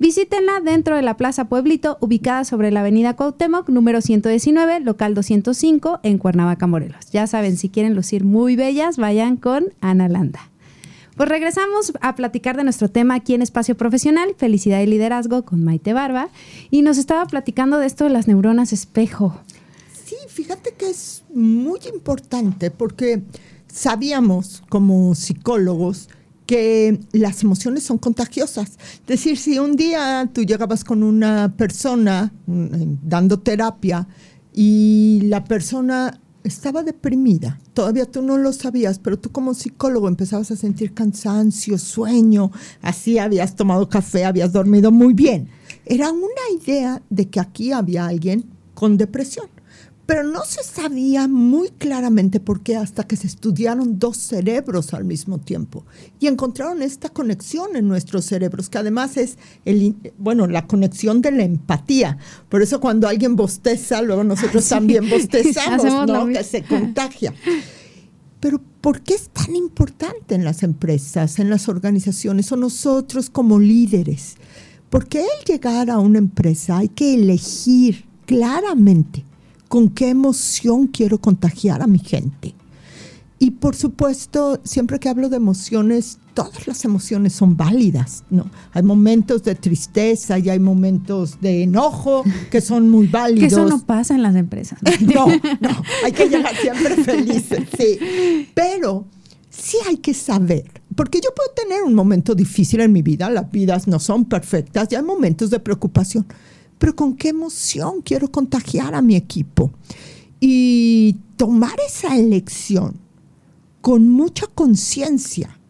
Visítenla 0.00 0.60
dentro 0.60 0.96
de 0.96 1.02
la 1.02 1.18
Plaza 1.18 1.44
Pueblito, 1.44 1.98
ubicada 2.00 2.46
sobre 2.46 2.70
la 2.70 2.80
Avenida 2.80 3.16
Cuauhtémoc, 3.16 3.68
número 3.68 4.00
119, 4.00 4.80
local 4.80 5.12
205, 5.12 6.00
en 6.02 6.16
Cuernavaca, 6.16 6.66
Morelos. 6.66 7.10
Ya 7.12 7.26
saben, 7.26 7.58
si 7.58 7.68
quieren 7.68 7.94
lucir 7.94 8.24
muy 8.24 8.56
bellas, 8.56 8.96
vayan 8.96 9.36
con 9.36 9.74
Ana 9.82 10.08
Landa. 10.08 10.40
Pues 11.18 11.28
regresamos 11.28 11.92
a 12.00 12.14
platicar 12.14 12.56
de 12.56 12.64
nuestro 12.64 12.88
tema 12.88 13.14
aquí 13.14 13.34
en 13.34 13.42
Espacio 13.42 13.76
Profesional, 13.76 14.34
Felicidad 14.38 14.80
y 14.80 14.86
Liderazgo 14.86 15.44
con 15.44 15.62
Maite 15.64 15.92
Barba, 15.92 16.30
y 16.70 16.80
nos 16.80 16.96
estaba 16.96 17.26
platicando 17.26 17.76
de 17.76 17.86
esto 17.86 18.04
de 18.04 18.10
las 18.10 18.26
neuronas 18.26 18.72
espejo. 18.72 19.38
Sí, 20.06 20.16
fíjate 20.28 20.72
que 20.78 20.88
es 20.88 21.24
muy 21.34 21.80
importante 21.92 22.70
porque 22.70 23.20
sabíamos 23.70 24.62
como 24.70 25.14
psicólogos 25.14 26.08
que 26.50 26.98
las 27.12 27.44
emociones 27.44 27.84
son 27.84 27.98
contagiosas. 27.98 28.70
Es 28.70 29.06
decir, 29.06 29.38
si 29.38 29.60
un 29.60 29.76
día 29.76 30.28
tú 30.32 30.42
llegabas 30.42 30.82
con 30.82 31.04
una 31.04 31.54
persona 31.56 32.32
mm, 32.46 32.94
dando 33.04 33.38
terapia 33.38 34.08
y 34.52 35.20
la 35.26 35.44
persona 35.44 36.20
estaba 36.42 36.82
deprimida, 36.82 37.60
todavía 37.72 38.04
tú 38.04 38.20
no 38.22 38.36
lo 38.36 38.52
sabías, 38.52 38.98
pero 38.98 39.16
tú 39.16 39.30
como 39.30 39.54
psicólogo 39.54 40.08
empezabas 40.08 40.50
a 40.50 40.56
sentir 40.56 40.92
cansancio, 40.92 41.78
sueño, 41.78 42.50
así 42.82 43.18
habías 43.18 43.54
tomado 43.54 43.88
café, 43.88 44.24
habías 44.24 44.52
dormido 44.52 44.90
muy 44.90 45.14
bien. 45.14 45.50
Era 45.86 46.10
una 46.10 46.26
idea 46.60 47.00
de 47.10 47.28
que 47.28 47.38
aquí 47.38 47.70
había 47.70 48.06
alguien 48.06 48.44
con 48.74 48.96
depresión 48.96 49.46
pero 50.10 50.24
no 50.24 50.44
se 50.44 50.64
sabía 50.64 51.28
muy 51.28 51.68
claramente 51.68 52.40
por 52.40 52.62
qué 52.62 52.74
hasta 52.74 53.04
que 53.04 53.14
se 53.14 53.28
estudiaron 53.28 54.00
dos 54.00 54.16
cerebros 54.16 54.92
al 54.92 55.04
mismo 55.04 55.38
tiempo 55.38 55.86
y 56.18 56.26
encontraron 56.26 56.82
esta 56.82 57.10
conexión 57.10 57.76
en 57.76 57.86
nuestros 57.86 58.24
cerebros, 58.24 58.68
que 58.68 58.78
además 58.78 59.16
es 59.16 59.38
el, 59.64 59.94
bueno, 60.18 60.48
la 60.48 60.66
conexión 60.66 61.22
de 61.22 61.30
la 61.30 61.44
empatía. 61.44 62.18
Por 62.48 62.60
eso 62.60 62.80
cuando 62.80 63.06
alguien 63.06 63.36
bosteza, 63.36 64.02
luego 64.02 64.24
nosotros 64.24 64.68
también 64.68 65.08
bostezamos, 65.10 66.08
¿no? 66.08 66.26
Que 66.26 66.42
se 66.42 66.64
contagia. 66.64 67.32
Pero 68.40 68.60
¿por 68.80 69.02
qué 69.02 69.14
es 69.14 69.28
tan 69.28 69.54
importante 69.54 70.34
en 70.34 70.42
las 70.44 70.64
empresas, 70.64 71.38
en 71.38 71.50
las 71.50 71.68
organizaciones 71.68 72.50
o 72.50 72.56
nosotros 72.56 73.30
como 73.30 73.60
líderes? 73.60 74.34
Porque 74.88 75.20
el 75.20 75.44
llegar 75.46 75.88
a 75.88 76.00
una 76.00 76.18
empresa 76.18 76.78
hay 76.78 76.88
que 76.88 77.14
elegir 77.14 78.06
claramente 78.26 79.29
con 79.70 79.88
qué 79.88 80.08
emoción 80.08 80.88
quiero 80.88 81.18
contagiar 81.20 81.80
a 81.80 81.86
mi 81.86 82.00
gente. 82.00 82.56
Y 83.38 83.52
por 83.52 83.76
supuesto, 83.76 84.60
siempre 84.64 84.98
que 84.98 85.08
hablo 85.08 85.28
de 85.28 85.36
emociones, 85.36 86.18
todas 86.34 86.66
las 86.66 86.84
emociones 86.84 87.34
son 87.34 87.56
válidas, 87.56 88.24
¿no? 88.30 88.50
Hay 88.72 88.82
momentos 88.82 89.44
de 89.44 89.54
tristeza 89.54 90.40
y 90.40 90.50
hay 90.50 90.58
momentos 90.58 91.40
de 91.40 91.62
enojo 91.62 92.24
que 92.50 92.60
son 92.60 92.90
muy 92.90 93.06
válidos. 93.06 93.40
Que 93.48 93.60
eso 93.60 93.64
no 93.64 93.86
pasa 93.86 94.16
en 94.16 94.24
las 94.24 94.34
empresas. 94.34 94.80
No, 95.02 95.28
no, 95.28 95.82
hay 96.04 96.10
que 96.10 96.28
llegar 96.28 96.56
siempre 96.56 96.96
felices, 97.04 97.68
sí. 97.78 98.48
Pero 98.52 99.06
sí 99.50 99.76
hay 99.88 99.98
que 99.98 100.14
saber, 100.14 100.82
porque 100.96 101.20
yo 101.22 101.30
puedo 101.32 101.50
tener 101.54 101.84
un 101.84 101.94
momento 101.94 102.34
difícil 102.34 102.80
en 102.80 102.92
mi 102.92 103.02
vida, 103.02 103.30
las 103.30 103.48
vidas 103.52 103.86
no 103.86 104.00
son 104.00 104.24
perfectas 104.24 104.88
y 104.90 104.96
hay 104.96 105.02
momentos 105.04 105.48
de 105.48 105.60
preocupación 105.60 106.26
pero 106.80 106.96
con 106.96 107.14
qué 107.14 107.28
emoción 107.28 108.00
quiero 108.00 108.32
contagiar 108.32 108.94
a 108.94 109.02
mi 109.02 109.14
equipo. 109.14 109.70
Y 110.40 111.18
tomar 111.36 111.76
esa 111.86 112.16
elección 112.16 112.98
con 113.82 114.08
mucha 114.08 114.46
conciencia, 114.46 115.60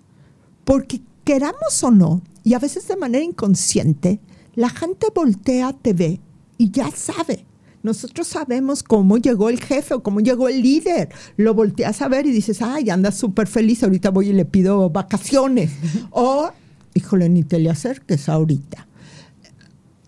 porque 0.64 1.00
queramos 1.24 1.82
o 1.82 1.90
no, 1.90 2.22
y 2.44 2.54
a 2.54 2.60
veces 2.60 2.86
de 2.86 2.96
manera 2.96 3.24
inconsciente, 3.24 4.20
la 4.54 4.70
gente 4.70 5.08
voltea, 5.12 5.72
te 5.72 5.94
ve 5.94 6.20
y 6.56 6.70
ya 6.70 6.92
sabe. 6.92 7.44
Nosotros 7.82 8.28
sabemos 8.28 8.84
cómo 8.84 9.18
llegó 9.18 9.48
el 9.48 9.60
jefe 9.60 9.94
o 9.94 10.04
cómo 10.04 10.20
llegó 10.20 10.48
el 10.48 10.62
líder. 10.62 11.08
Lo 11.36 11.54
volteas 11.54 12.02
a 12.02 12.08
ver 12.08 12.24
y 12.26 12.30
dices, 12.30 12.62
ay, 12.62 12.88
anda 12.88 13.10
súper 13.10 13.48
feliz, 13.48 13.82
ahorita 13.82 14.10
voy 14.10 14.28
y 14.28 14.32
le 14.32 14.44
pido 14.44 14.90
vacaciones. 14.90 15.72
o, 16.10 16.50
híjole, 16.94 17.28
ni 17.28 17.42
te 17.42 17.58
le 17.58 17.68
acerques 17.68 18.28
ahorita. 18.28 18.86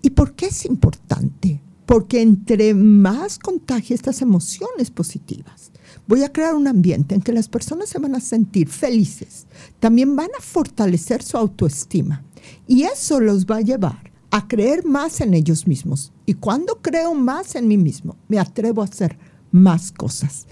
¿Y 0.02 0.11
por 0.11 0.35
qué 0.35 0.47
es 0.47 0.64
importante? 0.64 1.62
Porque 1.87 2.21
entre 2.21 2.75
más 2.75 3.38
contagie 3.38 3.94
estas 3.94 4.21
emociones 4.21 4.90
positivas, 4.90 5.71
voy 6.06 6.25
a 6.25 6.32
crear 6.32 6.54
un 6.54 6.66
ambiente 6.66 7.14
en 7.14 7.23
que 7.23 7.32
las 7.32 7.49
personas 7.49 7.88
se 7.88 7.99
van 7.99 8.14
a 8.14 8.21
sentir 8.21 8.68
felices, 8.68 9.47
también 9.78 10.16
van 10.16 10.30
a 10.37 10.42
fortalecer 10.42 11.23
su 11.23 11.37
autoestima 11.37 12.25
y 12.66 12.82
eso 12.82 13.21
los 13.21 13.47
va 13.47 13.56
a 13.56 13.62
llevar 13.62 14.12
a 14.30 14.49
creer 14.49 14.85
más 14.85 15.21
en 15.21 15.35
ellos 15.35 15.66
mismos. 15.66 16.12
Y 16.26 16.35
cuando 16.35 16.80
creo 16.80 17.14
más 17.14 17.54
en 17.54 17.68
mí 17.68 17.76
mismo, 17.76 18.16
me 18.28 18.38
atrevo 18.38 18.82
a 18.82 18.87
hacer 18.87 19.18
más 19.50 19.92
cosas. 19.92 20.47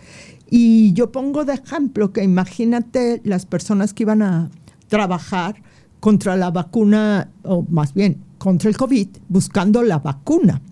Y 0.51 0.93
yo 0.93 1.11
pongo 1.11 1.45
de 1.45 1.55
ejemplo 1.55 2.13
que 2.13 2.23
imagínate 2.23 3.23
las 3.25 3.47
personas 3.47 3.95
que 3.95 4.03
iban 4.03 4.21
a 4.23 4.51
trabajar 4.89 5.63
contra 6.01 6.37
la 6.37 6.51
vacuna, 6.51 7.31
o 7.43 7.65
más 7.71 7.95
bien 7.95 8.23
contra 8.41 8.71
el 8.71 8.77
COVID 8.77 9.09
buscando 9.29 9.83
la 9.83 9.99
vacuna. 9.99 10.63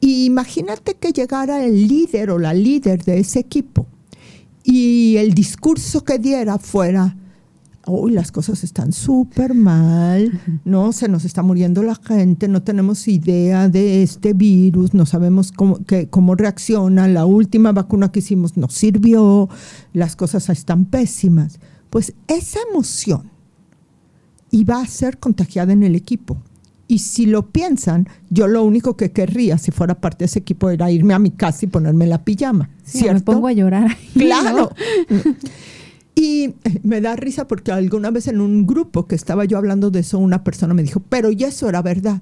Y 0.00 0.24
imagínate 0.24 0.94
que 0.94 1.12
llegara 1.12 1.64
el 1.64 1.88
líder 1.88 2.30
o 2.30 2.38
la 2.38 2.54
líder 2.54 3.04
de 3.04 3.18
ese 3.18 3.40
equipo 3.40 3.86
y 4.64 5.16
el 5.16 5.34
discurso 5.34 6.04
que 6.04 6.18
diera 6.18 6.58
fuera, 6.58 7.16
hoy 7.86 8.12
las 8.12 8.30
cosas 8.30 8.62
están 8.62 8.92
súper 8.92 9.54
mal, 9.54 10.40
¿no? 10.64 10.92
Se 10.92 11.08
nos 11.08 11.24
está 11.24 11.42
muriendo 11.42 11.82
la 11.82 11.96
gente, 11.96 12.46
no 12.46 12.62
tenemos 12.62 13.08
idea 13.08 13.68
de 13.68 14.02
este 14.02 14.34
virus, 14.34 14.94
no 14.94 15.04
sabemos 15.04 15.50
cómo, 15.50 15.80
cómo 16.10 16.34
reacciona, 16.36 17.08
la 17.08 17.24
última 17.24 17.72
vacuna 17.72 18.12
que 18.12 18.20
hicimos 18.20 18.56
no 18.56 18.68
sirvió, 18.68 19.48
las 19.92 20.14
cosas 20.14 20.48
están 20.48 20.84
pésimas. 20.84 21.58
Pues 21.90 22.14
esa 22.28 22.60
emoción 22.70 23.30
iba 24.50 24.80
a 24.80 24.86
ser 24.86 25.18
contagiada 25.18 25.72
en 25.72 25.82
el 25.82 25.96
equipo. 25.96 26.40
Y 26.92 26.98
si 26.98 27.24
lo 27.24 27.52
piensan, 27.52 28.06
yo 28.28 28.46
lo 28.46 28.62
único 28.62 28.98
que 28.98 29.12
querría, 29.12 29.56
si 29.56 29.70
fuera 29.70 29.98
parte 29.98 30.18
de 30.18 30.24
ese 30.26 30.40
equipo, 30.40 30.68
era 30.68 30.90
irme 30.90 31.14
a 31.14 31.18
mi 31.18 31.30
casa 31.30 31.64
y 31.64 31.68
ponerme 31.68 32.06
la 32.06 32.22
pijama. 32.22 32.68
Sí, 32.84 33.04
Me 33.04 33.18
pongo 33.22 33.46
a 33.46 33.52
llorar. 33.54 33.96
Claro. 34.12 34.70
Y 36.14 36.44
eh, 36.44 36.54
me 36.82 37.00
da 37.00 37.16
risa 37.16 37.48
porque 37.48 37.72
alguna 37.72 38.10
vez 38.10 38.28
en 38.28 38.42
un 38.42 38.66
grupo 38.66 39.06
que 39.06 39.14
estaba 39.14 39.46
yo 39.46 39.56
hablando 39.56 39.90
de 39.90 40.00
eso, 40.00 40.18
una 40.18 40.44
persona 40.44 40.74
me 40.74 40.82
dijo, 40.82 41.00
pero 41.08 41.30
ya 41.30 41.48
eso 41.48 41.70
era 41.70 41.80
verdad. 41.80 42.20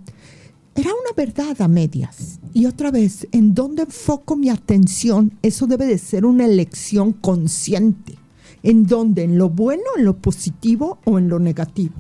Era 0.77 0.91
una 0.91 1.12
verdad 1.17 1.61
a 1.61 1.67
medias. 1.67 2.39
Y 2.55 2.67
otra 2.67 2.93
vez, 2.93 3.27
¿en 3.33 3.53
dónde 3.53 3.83
enfoco 3.83 4.37
mi 4.37 4.50
atención? 4.50 5.33
Eso 5.43 5.67
debe 5.67 5.87
de 5.87 5.99
ser 5.99 6.25
una 6.25 6.45
elección 6.45 7.12
consciente. 7.12 8.15
¿En 8.62 8.87
dónde? 8.87 9.25
¿En 9.25 9.37
lo 9.37 9.49
bueno, 9.49 9.83
en 9.97 10.05
lo 10.05 10.17
positivo 10.17 11.00
o 11.05 11.19
en 11.19 11.29
lo 11.29 11.41
negativo? 11.41 11.95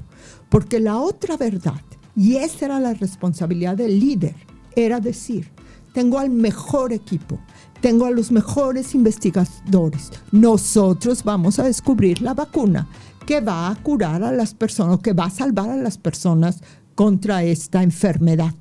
Porque 0.48 0.78
la 0.78 0.98
otra 0.98 1.36
verdad, 1.36 1.80
y 2.16 2.36
esa 2.36 2.66
era 2.66 2.80
la 2.80 2.94
responsabilidad 2.94 3.76
del 3.76 3.98
líder, 3.98 4.34
era 4.76 5.00
decir, 5.00 5.50
tengo 5.92 6.18
al 6.18 6.30
mejor 6.30 6.92
equipo, 6.92 7.38
tengo 7.80 8.06
a 8.06 8.10
los 8.10 8.30
mejores 8.30 8.94
investigadores. 8.94 10.10
Nosotros 10.32 11.24
vamos 11.24 11.58
a 11.58 11.64
descubrir 11.64 12.22
la 12.22 12.34
vacuna 12.34 12.88
que 13.26 13.40
va 13.40 13.68
a 13.68 13.74
curar 13.76 14.22
a 14.22 14.32
las 14.32 14.54
personas, 14.54 15.00
que 15.00 15.12
va 15.12 15.24
a 15.24 15.30
salvar 15.30 15.70
a 15.70 15.76
las 15.76 15.98
personas 15.98 16.60
contra 16.94 17.42
esta 17.42 17.82
enfermedad. 17.82 18.54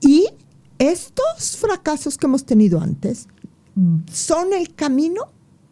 Y 0.00 0.26
estos 0.78 1.56
fracasos 1.56 2.16
que 2.16 2.26
hemos 2.26 2.44
tenido 2.44 2.80
antes 2.80 3.28
son 4.12 4.52
el 4.54 4.74
camino 4.74 5.28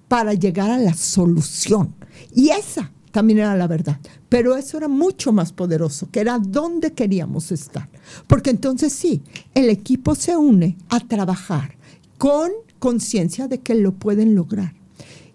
para 0.08 0.34
llegar 0.34 0.70
a 0.70 0.78
la 0.78 0.94
solución. 0.94 1.94
Y 2.34 2.50
esa 2.50 2.90
también 3.18 3.40
era 3.40 3.56
la 3.56 3.66
verdad. 3.66 3.98
Pero 4.28 4.56
eso 4.56 4.76
era 4.76 4.86
mucho 4.86 5.32
más 5.32 5.52
poderoso, 5.52 6.08
que 6.08 6.20
era 6.20 6.38
donde 6.38 6.92
queríamos 6.92 7.50
estar. 7.50 7.88
Porque 8.28 8.50
entonces 8.50 8.92
sí, 8.92 9.22
el 9.54 9.70
equipo 9.70 10.14
se 10.14 10.36
une 10.36 10.76
a 10.88 11.00
trabajar 11.00 11.76
con 12.16 12.52
conciencia 12.78 13.48
de 13.48 13.58
que 13.58 13.74
lo 13.74 13.90
pueden 13.90 14.36
lograr. 14.36 14.72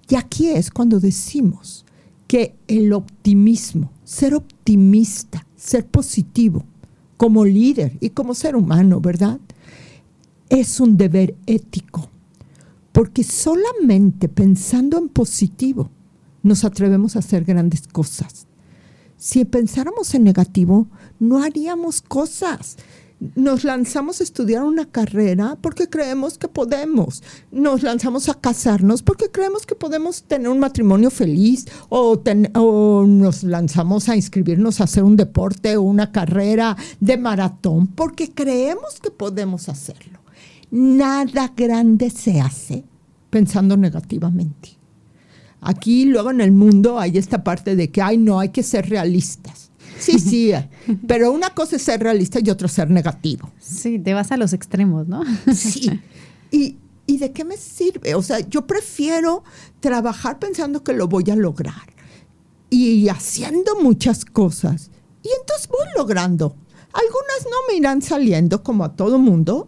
Y 0.07 0.15
aquí 0.15 0.47
es 0.47 0.71
cuando 0.71 1.01
decimos 1.01 1.83
que 2.25 2.55
el 2.69 2.93
optimismo, 2.93 3.91
ser 4.05 4.33
optimista, 4.33 5.45
ser 5.57 5.85
positivo, 5.85 6.63
como 7.17 7.43
líder 7.43 7.97
y 7.99 8.11
como 8.11 8.33
ser 8.33 8.55
humano, 8.55 9.01
¿verdad? 9.01 9.41
Es 10.47 10.79
un 10.79 10.95
deber 10.95 11.35
ético, 11.47 12.09
porque 12.93 13.25
solamente 13.25 14.29
pensando 14.29 14.97
en 14.97 15.09
positivo 15.09 15.89
nos 16.43 16.63
atrevemos 16.63 17.15
a 17.15 17.19
hacer 17.19 17.43
grandes 17.43 17.88
cosas. 17.88 18.47
Si 19.17 19.45
pensáramos 19.45 20.13
en 20.13 20.23
negativo, 20.23 20.88
no 21.19 21.41
haríamos 21.41 22.01
cosas 22.01 22.77
nos 23.35 23.63
lanzamos 23.63 24.19
a 24.19 24.23
estudiar 24.23 24.63
una 24.63 24.85
carrera 24.85 25.57
porque 25.62 25.89
creemos 25.89 26.38
que 26.38 26.47
podemos. 26.47 27.23
Nos 27.51 27.83
lanzamos 27.83 28.29
a 28.29 28.33
casarnos 28.33 29.01
porque 29.01 29.29
creemos 29.31 29.65
que 29.65 29.75
podemos 29.75 30.23
tener 30.23 30.50
un 30.50 30.59
matrimonio 30.59 31.09
feliz 31.09 31.65
o, 31.89 32.21
nos 33.07 33.43
lanzamos 33.43 34.09
a 34.09 34.15
inscribirnos 34.15 34.81
a 34.81 34.85
hacer 34.85 35.03
un 35.03 35.15
deporte 35.15 35.77
o 35.77 35.83
una 35.83 36.12
carrera 36.12 36.75
de 37.00 37.17
maratón 37.17 37.88
porque 37.88 38.31
creemos 38.31 39.00
que 39.01 39.12
podemos 39.12 39.69
hacerlo. 39.69 40.19
Nada 40.71 41.53
grande 41.55 42.09
se 42.09 42.41
hace 42.41 42.83
pensando 43.29 43.77
negativamente. 43.77 44.82
Aquí 45.63 46.05
luego 46.05 46.32
en 46.32 46.41
el 46.41 46.51
mundo 46.51 47.00
hay 47.00 47.17
esta 47.17 47.43
parte 47.43 47.75
de 47.75 47.89
que, 47.89 48.01
ay, 48.01 48.17
no, 48.17 48.39
hay 48.39 48.50
que 48.50 48.63
ser 48.63 48.89
realistas 48.89 49.63
Sí, 50.03 50.20
sí, 50.20 50.51
pero 51.08 51.32
una 51.32 51.51
cosa 51.51 51.77
es 51.77 51.82
ser 51.82 52.01
realista 52.01 52.39
y 52.43 52.50
otra 52.50 52.67
ser 52.67 52.89
negativo. 52.89 53.50
Sí, 53.60 54.00
te 54.00 54.13
vas 54.13 54.32
a 54.32 54.38
los 54.38 54.53
extremos, 54.53 55.08
¿no? 55.08 55.24
Sí. 55.53 55.89
Y, 56.51 56.77
¿Y 57.05 57.17
de 57.17 57.32
qué 57.32 57.43
me 57.43 57.58
sirve? 57.58 58.15
O 58.15 58.22
sea, 58.22 58.39
yo 58.39 58.67
prefiero 58.67 59.43
trabajar 59.79 60.39
pensando 60.39 60.84
que 60.84 60.93
lo 60.93 61.08
voy 61.08 61.29
a 61.29 61.36
lograr 61.36 61.93
y 62.70 63.08
haciendo 63.10 63.79
muchas 63.82 64.25
cosas. 64.25 64.89
Y 65.22 65.29
entonces 65.39 65.67
voy 65.67 65.88
logrando. 65.98 66.55
Algunas 66.93 67.46
no 67.46 67.58
me 67.67 67.75
irán 67.75 68.01
saliendo 68.01 68.62
como 68.62 68.84
a 68.84 68.96
todo 68.96 69.17
mundo, 69.17 69.67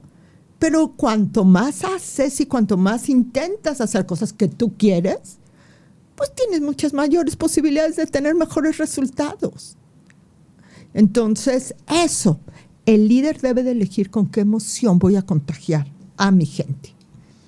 pero 0.60 0.94
cuanto 0.96 1.44
más 1.44 1.84
haces 1.84 2.40
y 2.40 2.46
cuanto 2.46 2.78
más 2.78 3.10
intentas 3.10 3.82
hacer 3.82 4.06
cosas 4.06 4.32
que 4.32 4.48
tú 4.48 4.74
quieres, 4.78 5.40
pues 6.16 6.34
tienes 6.34 6.62
muchas 6.62 6.94
mayores 6.94 7.36
posibilidades 7.36 7.96
de 7.96 8.06
tener 8.06 8.36
mejores 8.36 8.78
resultados. 8.78 9.76
Entonces, 10.94 11.76
eso, 11.90 12.40
el 12.86 13.08
líder 13.08 13.42
debe 13.42 13.64
de 13.64 13.72
elegir 13.72 14.10
con 14.10 14.28
qué 14.28 14.42
emoción 14.42 14.98
voy 14.98 15.18
a 15.18 15.22
contagiar 15.22 15.88
a 16.18 16.32
mi 16.32 16.46
gente. 16.46 16.96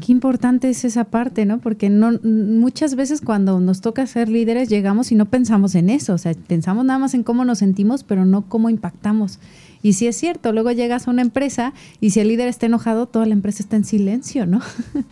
Qué 0.06 0.12
importante 0.12 0.70
es 0.70 0.86
esa 0.86 1.06
parte, 1.06 1.46
¿no? 1.46 1.60
Porque 1.60 1.90
muchas 1.90 2.96
veces 2.96 3.22
cuando 3.22 3.60
nos 3.60 3.82
toca 3.82 4.06
ser 4.06 4.30
líderes 4.30 4.70
llegamos 4.70 5.12
y 5.12 5.16
no 5.16 5.26
pensamos 5.26 5.74
en 5.74 5.90
eso, 5.90 6.14
o 6.14 6.18
sea, 6.20 6.34
pensamos 6.36 6.86
nada 6.86 7.00
más 7.00 7.16
en 7.16 7.24
cómo 7.24 7.46
nos 7.46 7.60
sentimos, 7.60 8.04
pero 8.04 8.24
no 8.24 8.48
cómo 8.48 8.70
impactamos. 8.70 9.40
Y 9.82 9.94
si 9.94 10.08
es 10.08 10.18
cierto, 10.18 10.52
luego 10.52 10.72
llegas 10.72 11.08
a 11.08 11.12
una 11.12 11.22
empresa 11.22 11.74
y 12.02 12.12
si 12.12 12.20
el 12.20 12.28
líder 12.28 12.48
está 12.48 12.66
enojado, 12.66 13.08
toda 13.08 13.26
la 13.26 13.34
empresa 13.34 13.64
está 13.64 13.76
en 13.76 13.86
silencio, 13.86 14.46
¿no? 14.46 14.62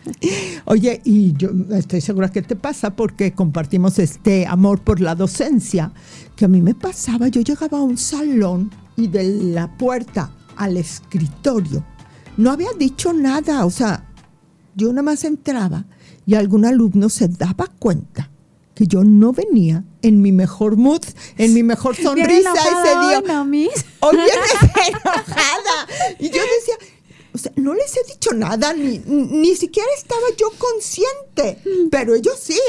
Oye, 0.64 1.00
y 1.04 1.32
yo 1.34 1.50
estoy 1.72 2.00
segura 2.00 2.30
que 2.30 2.42
te 2.42 2.56
pasa 2.56 2.96
porque 2.96 3.32
compartimos 3.32 3.98
este 3.98 4.46
amor 4.46 4.80
por 4.80 5.00
la 5.00 5.14
docencia, 5.14 5.92
que 6.36 6.44
a 6.44 6.48
mí 6.48 6.62
me 6.62 6.74
pasaba, 6.74 7.28
yo 7.28 7.40
llegaba 7.42 7.78
a 7.78 7.82
un 7.82 7.96
salón 7.96 8.70
y 8.96 9.08
de 9.08 9.24
la 9.24 9.76
puerta 9.76 10.30
al 10.56 10.76
escritorio 10.76 11.84
no 12.36 12.50
había 12.50 12.68
dicho 12.78 13.12
nada, 13.12 13.64
o 13.64 13.70
sea, 13.70 14.04
yo 14.74 14.90
nada 14.90 15.02
más 15.02 15.24
entraba 15.24 15.86
y 16.26 16.34
algún 16.34 16.66
alumno 16.66 17.08
se 17.08 17.28
daba 17.28 17.66
cuenta 17.78 18.30
que 18.76 18.86
yo 18.86 19.02
no 19.04 19.32
venía 19.32 19.84
en 20.02 20.20
mi 20.20 20.32
mejor 20.32 20.76
mood, 20.76 21.00
en 21.38 21.54
mi 21.54 21.62
mejor 21.62 21.96
sonrisa 21.96 22.52
ese 22.52 23.00
día. 23.08 23.22
Hoy 24.00 24.16
enojada. 24.16 25.86
Y 26.18 26.28
yo 26.28 26.42
decía, 26.42 26.74
o 27.32 27.38
sea, 27.38 27.52
no 27.56 27.72
les 27.72 27.96
he 27.96 28.12
dicho 28.12 28.34
nada, 28.34 28.74
ni, 28.74 28.98
ni 28.98 29.56
siquiera 29.56 29.88
estaba 29.98 30.26
yo 30.36 30.52
consciente, 30.58 31.58
pero 31.90 32.14
ellos 32.14 32.38
sí. 32.38 32.60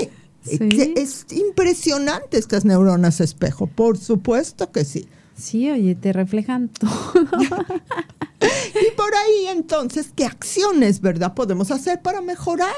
¿Sí? 0.44 0.94
Es 0.96 1.26
impresionante 1.32 2.38
estas 2.38 2.64
neuronas 2.64 3.20
espejo, 3.20 3.68
por 3.68 3.98
supuesto 3.98 4.72
que 4.72 4.86
sí. 4.86 5.10
Sí, 5.38 5.70
oye, 5.70 5.94
te 5.94 6.14
reflejan 6.14 6.70
todo. 6.70 6.90
y 8.88 8.96
por 8.96 9.14
ahí 9.14 9.48
entonces, 9.48 10.12
¿qué 10.16 10.26
acciones, 10.26 11.02
verdad, 11.02 11.34
podemos 11.34 11.72
hacer 11.72 12.02
para 12.02 12.22
mejorar? 12.22 12.76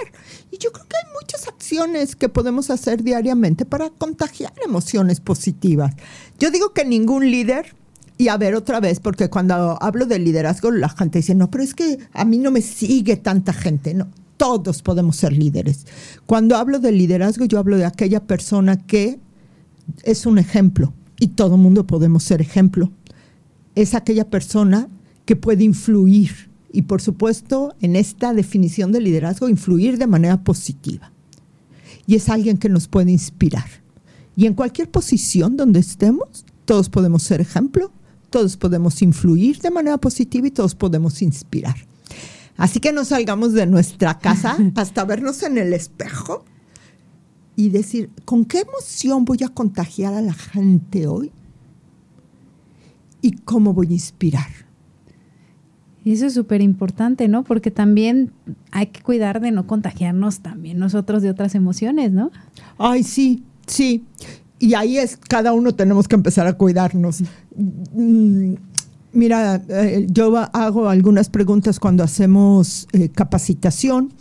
Y 0.52 0.58
yo 0.58 0.72
creo 0.72 0.86
que 0.88 0.98
hay 0.98 1.14
muchas 1.20 1.48
acciones 1.48 2.16
que 2.16 2.30
podemos 2.30 2.70
hacer 2.70 3.04
diariamente 3.04 3.66
para 3.66 3.90
contagiar 3.90 4.54
emociones 4.64 5.20
positivas. 5.20 5.96
Yo 6.40 6.52
digo 6.52 6.74
que 6.74 6.86
ningún 6.86 7.30
líder, 7.30 7.76
y 8.18 8.28
a 8.28 8.38
ver 8.38 8.56
otra 8.56 8.80
vez, 8.80 9.00
porque 9.00 9.30
cuando 9.30 9.78
hablo 9.82 10.06
de 10.06 10.20
liderazgo, 10.20 10.72
la 10.72 10.90
gente 10.90 11.20
dice, 11.20 11.36
no, 11.36 11.50
pero 11.50 11.64
es 11.64 11.74
que 11.74 12.00
a 12.14 12.26
mí 12.26 12.38
no 12.38 12.52
me 12.52 12.62
sigue 12.62 13.16
tanta 13.16 13.54
gente. 13.54 13.94
No, 13.94 14.10
todos 14.38 14.82
podemos 14.82 15.18
ser 15.18 15.34
líderes. 15.34 15.86
Cuando 16.26 16.56
hablo 16.56 16.80
de 16.80 16.92
liderazgo, 16.92 17.46
yo 17.46 17.60
hablo 17.60 17.78
de 17.78 17.86
aquella 17.86 18.22
persona 18.22 18.78
que 18.78 19.20
es 20.04 20.26
un 20.26 20.38
ejemplo 20.38 20.94
y 21.20 21.30
todo 21.30 21.58
mundo 21.58 21.86
podemos 21.86 22.24
ser 22.24 22.42
ejemplo. 22.42 22.92
Es 23.76 23.94
aquella 23.94 24.30
persona 24.30 24.90
que 25.30 25.36
puede 25.36 25.64
influir 25.64 26.50
y 26.74 26.82
por 26.82 27.04
supuesto 27.04 27.76
en 27.82 27.96
esta 27.96 28.34
definición 28.34 28.92
de 28.92 29.00
liderazgo 29.00 29.48
influir 29.48 30.00
de 30.00 30.08
manera 30.08 30.44
positiva. 30.44 31.12
Y 32.08 32.16
es 32.16 32.30
alguien 32.30 32.58
que 32.58 32.68
nos 32.68 32.88
puede 32.88 33.12
inspirar. 33.12 33.68
Y 34.36 34.48
en 34.48 34.56
cualquier 34.56 34.90
posición 34.90 35.56
donde 35.56 35.82
estemos, 35.82 36.46
todos 36.66 36.90
podemos 36.90 37.22
ser 37.22 37.42
ejemplo, 37.42 37.92
todos 38.32 38.58
podemos 38.58 39.04
influir 39.04 39.60
de 39.60 39.70
manera 39.70 40.00
positiva 40.00 40.48
y 40.48 40.50
todos 40.50 40.74
podemos 40.74 41.22
inspirar. 41.22 41.76
Así 42.58 42.80
que 42.80 42.92
no 42.92 43.06
salgamos 43.06 43.54
de 43.54 43.68
nuestra 43.68 44.18
casa 44.18 44.58
hasta 44.78 45.06
vernos 45.06 45.44
en 45.44 45.60
el 45.60 45.74
espejo 45.74 46.44
y 47.56 47.70
decir, 47.70 48.10
¿con 48.26 48.46
qué 48.46 48.62
emoción 48.62 49.26
voy 49.26 49.44
a 49.46 49.50
contagiar 49.50 50.16
a 50.16 50.24
la 50.24 50.34
gente 50.34 51.06
hoy? 51.06 51.32
¿Y 53.22 53.34
cómo 53.34 53.76
voy 53.76 53.90
a 53.90 53.94
inspirar? 53.94 54.69
Y 56.04 56.14
eso 56.14 56.26
es 56.26 56.34
súper 56.34 56.62
importante, 56.62 57.28
¿no? 57.28 57.44
Porque 57.44 57.72
también 57.72 58.32
hay 58.72 58.88
que 58.88 59.02
cuidar 59.02 59.42
de 59.42 59.52
no 59.52 59.68
contagiarnos 59.68 60.40
también 60.40 60.80
nosotros 60.80 61.22
de 61.22 61.30
otras 61.30 61.56
emociones, 61.56 62.12
¿no? 62.12 62.32
Ay, 62.78 63.04
sí, 63.04 63.44
sí. 63.68 64.06
Y 64.60 64.74
ahí 64.74 64.98
es, 64.98 65.18
cada 65.18 65.54
uno 65.54 65.76
tenemos 65.76 66.08
que 66.08 66.16
empezar 66.16 66.48
a 66.48 66.54
cuidarnos. 66.54 67.22
Mm, 67.94 68.54
mira, 69.14 69.62
eh, 69.68 70.08
yo 70.10 70.36
hago 70.38 70.90
algunas 70.90 71.30
preguntas 71.30 71.80
cuando 71.80 72.04
hacemos 72.04 72.88
eh, 72.94 73.10
capacitación. 73.10 74.14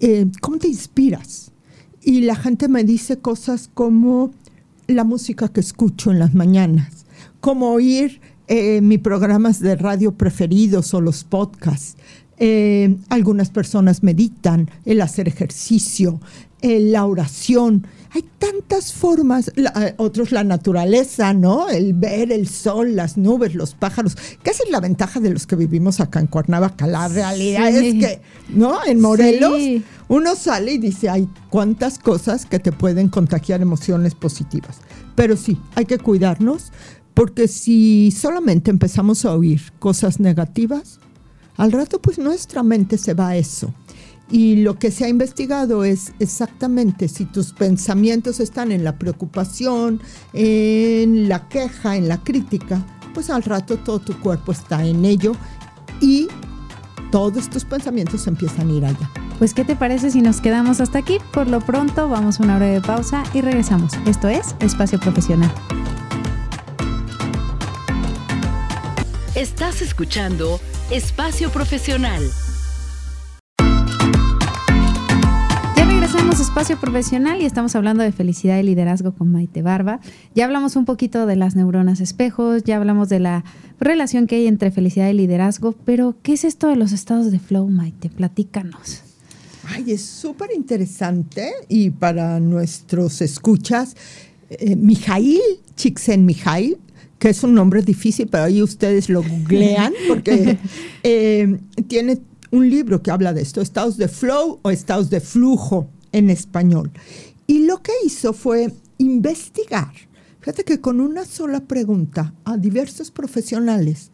Eh, 0.00 0.26
¿Cómo 0.40 0.58
te 0.58 0.68
inspiras? 0.68 1.52
y 2.02 2.22
la 2.22 2.36
gente 2.36 2.68
me 2.68 2.84
dice 2.84 3.18
cosas 3.18 3.70
como 3.72 4.32
la 4.86 5.04
música 5.04 5.48
que 5.48 5.60
escucho 5.60 6.10
en 6.10 6.18
las 6.18 6.34
mañanas, 6.34 7.06
como 7.40 7.70
oír 7.70 8.20
eh, 8.48 8.80
mis 8.80 8.98
programas 8.98 9.60
de 9.60 9.76
radio 9.76 10.12
preferidos 10.12 10.94
o 10.94 11.00
los 11.00 11.24
podcasts, 11.24 11.96
Eh, 12.44 12.96
algunas 13.08 13.50
personas 13.50 14.02
meditan, 14.02 14.68
el 14.84 15.00
hacer 15.00 15.28
ejercicio, 15.28 16.18
eh, 16.60 16.80
la 16.80 17.04
oración. 17.06 17.86
Hay 18.10 18.24
tantas 18.38 18.92
formas, 18.92 19.52
eh, 19.54 19.94
otros 19.96 20.32
la 20.32 20.42
naturaleza, 20.42 21.34
¿no? 21.34 21.68
El 21.68 21.92
ver 21.92 22.32
el 22.32 22.48
sol, 22.48 22.96
las 22.96 23.16
nubes, 23.16 23.54
los 23.54 23.74
pájaros. 23.74 24.16
¿Qué 24.42 24.50
es 24.50 24.60
la 24.70 24.80
ventaja 24.80 25.20
de 25.20 25.30
los 25.30 25.46
que 25.46 25.54
vivimos 25.54 26.00
acá 26.00 26.18
en 26.18 26.26
Cuernavaca? 26.26 26.88
La 26.88 27.06
realidad 27.06 27.68
es 27.68 27.94
que, 27.94 28.22
¿no? 28.48 28.82
En 28.84 29.00
Morelos, 29.00 29.60
uno 30.08 30.34
sale 30.34 30.72
y 30.72 30.78
dice, 30.78 31.10
hay 31.10 31.28
cuántas 31.48 31.98
cosas 31.98 32.44
que 32.44 32.58
te 32.58 32.72
pueden 32.72 33.08
contagiar 33.08 33.60
emociones 33.60 34.14
positivas. 34.16 34.78
Pero 35.14 35.36
sí, 35.36 35.58
hay 35.76 35.84
que 35.84 35.98
cuidarnos, 35.98 36.72
porque 37.14 37.48
si 37.48 38.10
solamente 38.10 38.70
empezamos 38.70 39.24
a 39.24 39.34
oír 39.34 39.72
cosas 39.78 40.20
negativas, 40.20 41.00
al 41.56 41.72
rato 41.72 42.00
pues 42.00 42.18
nuestra 42.18 42.62
mente 42.62 42.98
se 42.98 43.14
va 43.14 43.28
a 43.28 43.36
eso. 43.36 43.72
Y 44.30 44.56
lo 44.56 44.78
que 44.78 44.90
se 44.90 45.04
ha 45.04 45.08
investigado 45.08 45.84
es 45.84 46.12
exactamente 46.18 47.08
si 47.08 47.26
tus 47.26 47.52
pensamientos 47.52 48.40
están 48.40 48.72
en 48.72 48.82
la 48.82 48.98
preocupación, 48.98 50.00
en 50.32 51.28
la 51.28 51.48
queja, 51.48 51.96
en 51.96 52.08
la 52.08 52.22
crítica, 52.22 52.84
pues 53.12 53.28
al 53.28 53.42
rato 53.42 53.76
todo 53.76 53.98
tu 53.98 54.18
cuerpo 54.20 54.52
está 54.52 54.86
en 54.86 55.04
ello 55.04 55.32
y 56.00 56.28
todos 57.10 57.50
tus 57.50 57.64
pensamientos 57.64 58.26
empiezan 58.26 58.70
a 58.70 58.72
ir 58.72 58.84
allá. 58.86 59.10
Pues, 59.38 59.54
¿qué 59.54 59.64
te 59.64 59.76
parece 59.76 60.10
si 60.10 60.22
nos 60.22 60.40
quedamos 60.40 60.80
hasta 60.80 60.98
aquí? 60.98 61.18
Por 61.32 61.48
lo 61.48 61.60
pronto, 61.60 62.08
vamos 62.08 62.38
a 62.38 62.44
una 62.44 62.58
breve 62.58 62.80
pausa 62.80 63.24
y 63.34 63.40
regresamos. 63.40 63.92
Esto 64.06 64.28
es 64.28 64.54
Espacio 64.60 65.00
Profesional. 65.00 65.52
Estás 69.34 69.80
escuchando 69.80 70.60
Espacio 70.90 71.48
Profesional. 71.48 72.22
Regresamos 75.74 76.38
Espacio 76.38 76.78
Profesional 76.78 77.40
y 77.40 77.46
estamos 77.46 77.74
hablando 77.74 78.02
de 78.02 78.12
felicidad 78.12 78.58
y 78.58 78.62
liderazgo 78.62 79.14
con 79.14 79.32
Maite 79.32 79.62
Barba. 79.62 80.00
Ya 80.34 80.44
hablamos 80.44 80.76
un 80.76 80.84
poquito 80.84 81.24
de 81.24 81.36
las 81.36 81.56
neuronas 81.56 82.00
espejos, 82.00 82.62
ya 82.64 82.76
hablamos 82.76 83.08
de 83.08 83.20
la 83.20 83.42
relación 83.80 84.26
que 84.26 84.36
hay 84.36 84.46
entre 84.48 84.70
felicidad 84.70 85.08
y 85.08 85.14
liderazgo, 85.14 85.72
pero 85.86 86.14
¿qué 86.22 86.34
es 86.34 86.44
esto 86.44 86.68
de 86.68 86.76
los 86.76 86.92
estados 86.92 87.32
de 87.32 87.38
flow, 87.38 87.66
Maite? 87.70 88.10
Platícanos. 88.10 89.00
Ay, 89.66 89.92
es 89.92 90.02
súper 90.02 90.50
interesante 90.54 91.52
y 91.70 91.88
para 91.88 92.38
nuestros 92.38 93.22
escuchas, 93.22 93.96
eh, 94.50 94.76
Mijail 94.76 95.40
Csikszentmihalyi, 95.74 96.76
que 97.22 97.28
es 97.28 97.44
un 97.44 97.54
nombre 97.54 97.82
difícil, 97.82 98.26
pero 98.26 98.42
ahí 98.42 98.60
ustedes 98.60 99.08
lo 99.08 99.22
googlean 99.22 99.92
porque 100.08 100.58
eh, 101.04 101.56
tiene 101.86 102.20
un 102.50 102.68
libro 102.68 103.00
que 103.00 103.12
habla 103.12 103.32
de 103.32 103.42
esto, 103.42 103.60
estados 103.60 103.96
de 103.96 104.08
flow 104.08 104.58
o 104.62 104.70
estados 104.72 105.08
de 105.08 105.20
flujo 105.20 105.88
en 106.10 106.30
español. 106.30 106.90
Y 107.46 107.64
lo 107.64 107.80
que 107.80 107.92
hizo 108.04 108.32
fue 108.32 108.72
investigar. 108.98 109.92
Fíjate 110.40 110.64
que 110.64 110.80
con 110.80 111.00
una 111.00 111.24
sola 111.24 111.60
pregunta 111.60 112.34
a 112.44 112.56
diversos 112.56 113.12
profesionales, 113.12 114.10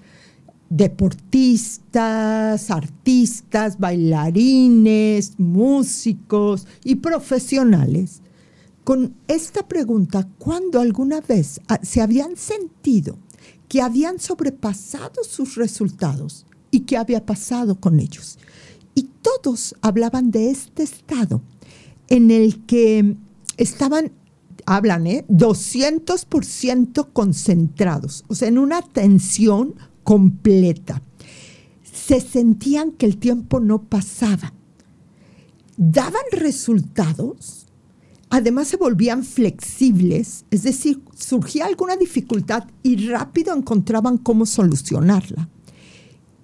deportistas, 0.69 2.71
artistas, 2.71 3.79
bailarines, 3.79 5.33
músicos 5.39 6.67
y 6.85 6.97
profesionales, 6.97 8.21
con 8.89 9.17
esta 9.27 9.69
pregunta, 9.69 10.27
¿cuándo 10.39 10.81
alguna 10.81 11.21
vez 11.21 11.61
se 11.83 12.01
habían 12.01 12.39
sentido 12.39 13.19
que 13.69 13.83
habían 13.83 14.19
sobrepasado 14.19 15.25
sus 15.25 15.57
resultados 15.57 16.47
y 16.71 16.81
qué 16.81 16.97
había 16.97 17.27
pasado 17.27 17.79
con 17.79 18.01
ellos? 18.01 18.39
Y 18.95 19.11
todos 19.21 19.75
hablaban 19.83 20.31
de 20.31 20.49
este 20.49 20.85
estado 20.85 21.43
en 22.09 22.31
el 22.31 22.65
que 22.65 23.15
estaban, 23.59 24.11
hablan, 24.65 25.07
¿eh? 25.07 25.27
200% 25.29 27.13
concentrados, 27.13 28.25
o 28.29 28.35
sea, 28.35 28.49
en 28.49 28.57
una 28.57 28.79
atención 28.79 29.75
completa. 30.03 31.03
Se 31.83 32.23
sentían 32.23 32.93
que 32.93 33.05
el 33.05 33.19
tiempo 33.19 33.61
no 33.61 33.83
pasaba. 33.83 34.55
Daban 35.77 36.25
resultados, 36.33 37.68
además 38.31 38.69
se 38.69 38.77
volvían 38.77 39.25
flexibles, 39.25 40.45
es 40.51 40.63
decir, 40.63 41.03
surgía 41.15 41.67
alguna 41.67 41.97
dificultad 41.97 42.65
y 42.83 43.09
rápido 43.09 43.55
encontraban 43.55 44.19
cómo 44.19 44.47
solucionarla. 44.47 45.49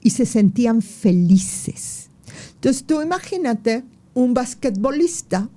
Y 0.02 0.10
se 0.10 0.26
sentían 0.26 0.82
felices. 0.82 2.10
Entonces 2.54 2.84
tú 2.84 3.00
imagínate 3.00 3.84
un 4.14 4.34
basquetbolista 4.34 5.48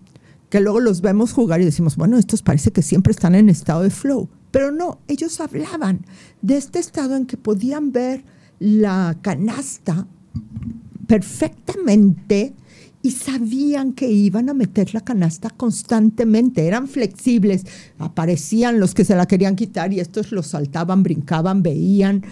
que 0.49 0.61
luego 0.61 0.79
los 0.79 1.01
vemos 1.01 1.33
jugar 1.33 1.61
y 1.61 1.65
decimos, 1.65 1.97
bueno, 1.97 2.17
estos 2.17 2.41
parece 2.41 2.71
que 2.71 2.81
siempre 2.81 3.11
están 3.11 3.35
en 3.35 3.49
estado 3.49 3.83
de 3.83 3.89
flow. 3.89 4.29
Pero 4.51 4.71
no, 4.71 4.99
ellos 5.07 5.39
hablaban 5.41 6.05
de 6.41 6.57
este 6.57 6.79
estado 6.79 7.15
en 7.15 7.25
que 7.25 7.37
podían 7.37 7.91
ver 7.91 8.23
la 8.59 9.17
canasta 9.21 10.07
perfectamente 11.05 12.53
y 13.07 13.11
sabían 13.11 13.93
que 13.93 14.11
iban 14.11 14.49
a 14.49 14.53
meter 14.53 14.93
la 14.93 15.01
canasta 15.01 15.49
constantemente, 15.49 16.67
eran 16.67 16.87
flexibles, 16.87 17.65
aparecían 17.99 18.79
los 18.79 18.93
que 18.93 19.05
se 19.05 19.15
la 19.15 19.25
querían 19.25 19.55
quitar 19.55 19.93
y 19.93 19.99
estos 19.99 20.31
los 20.31 20.47
saltaban, 20.47 21.03
brincaban, 21.03 21.63
veían. 21.63 22.23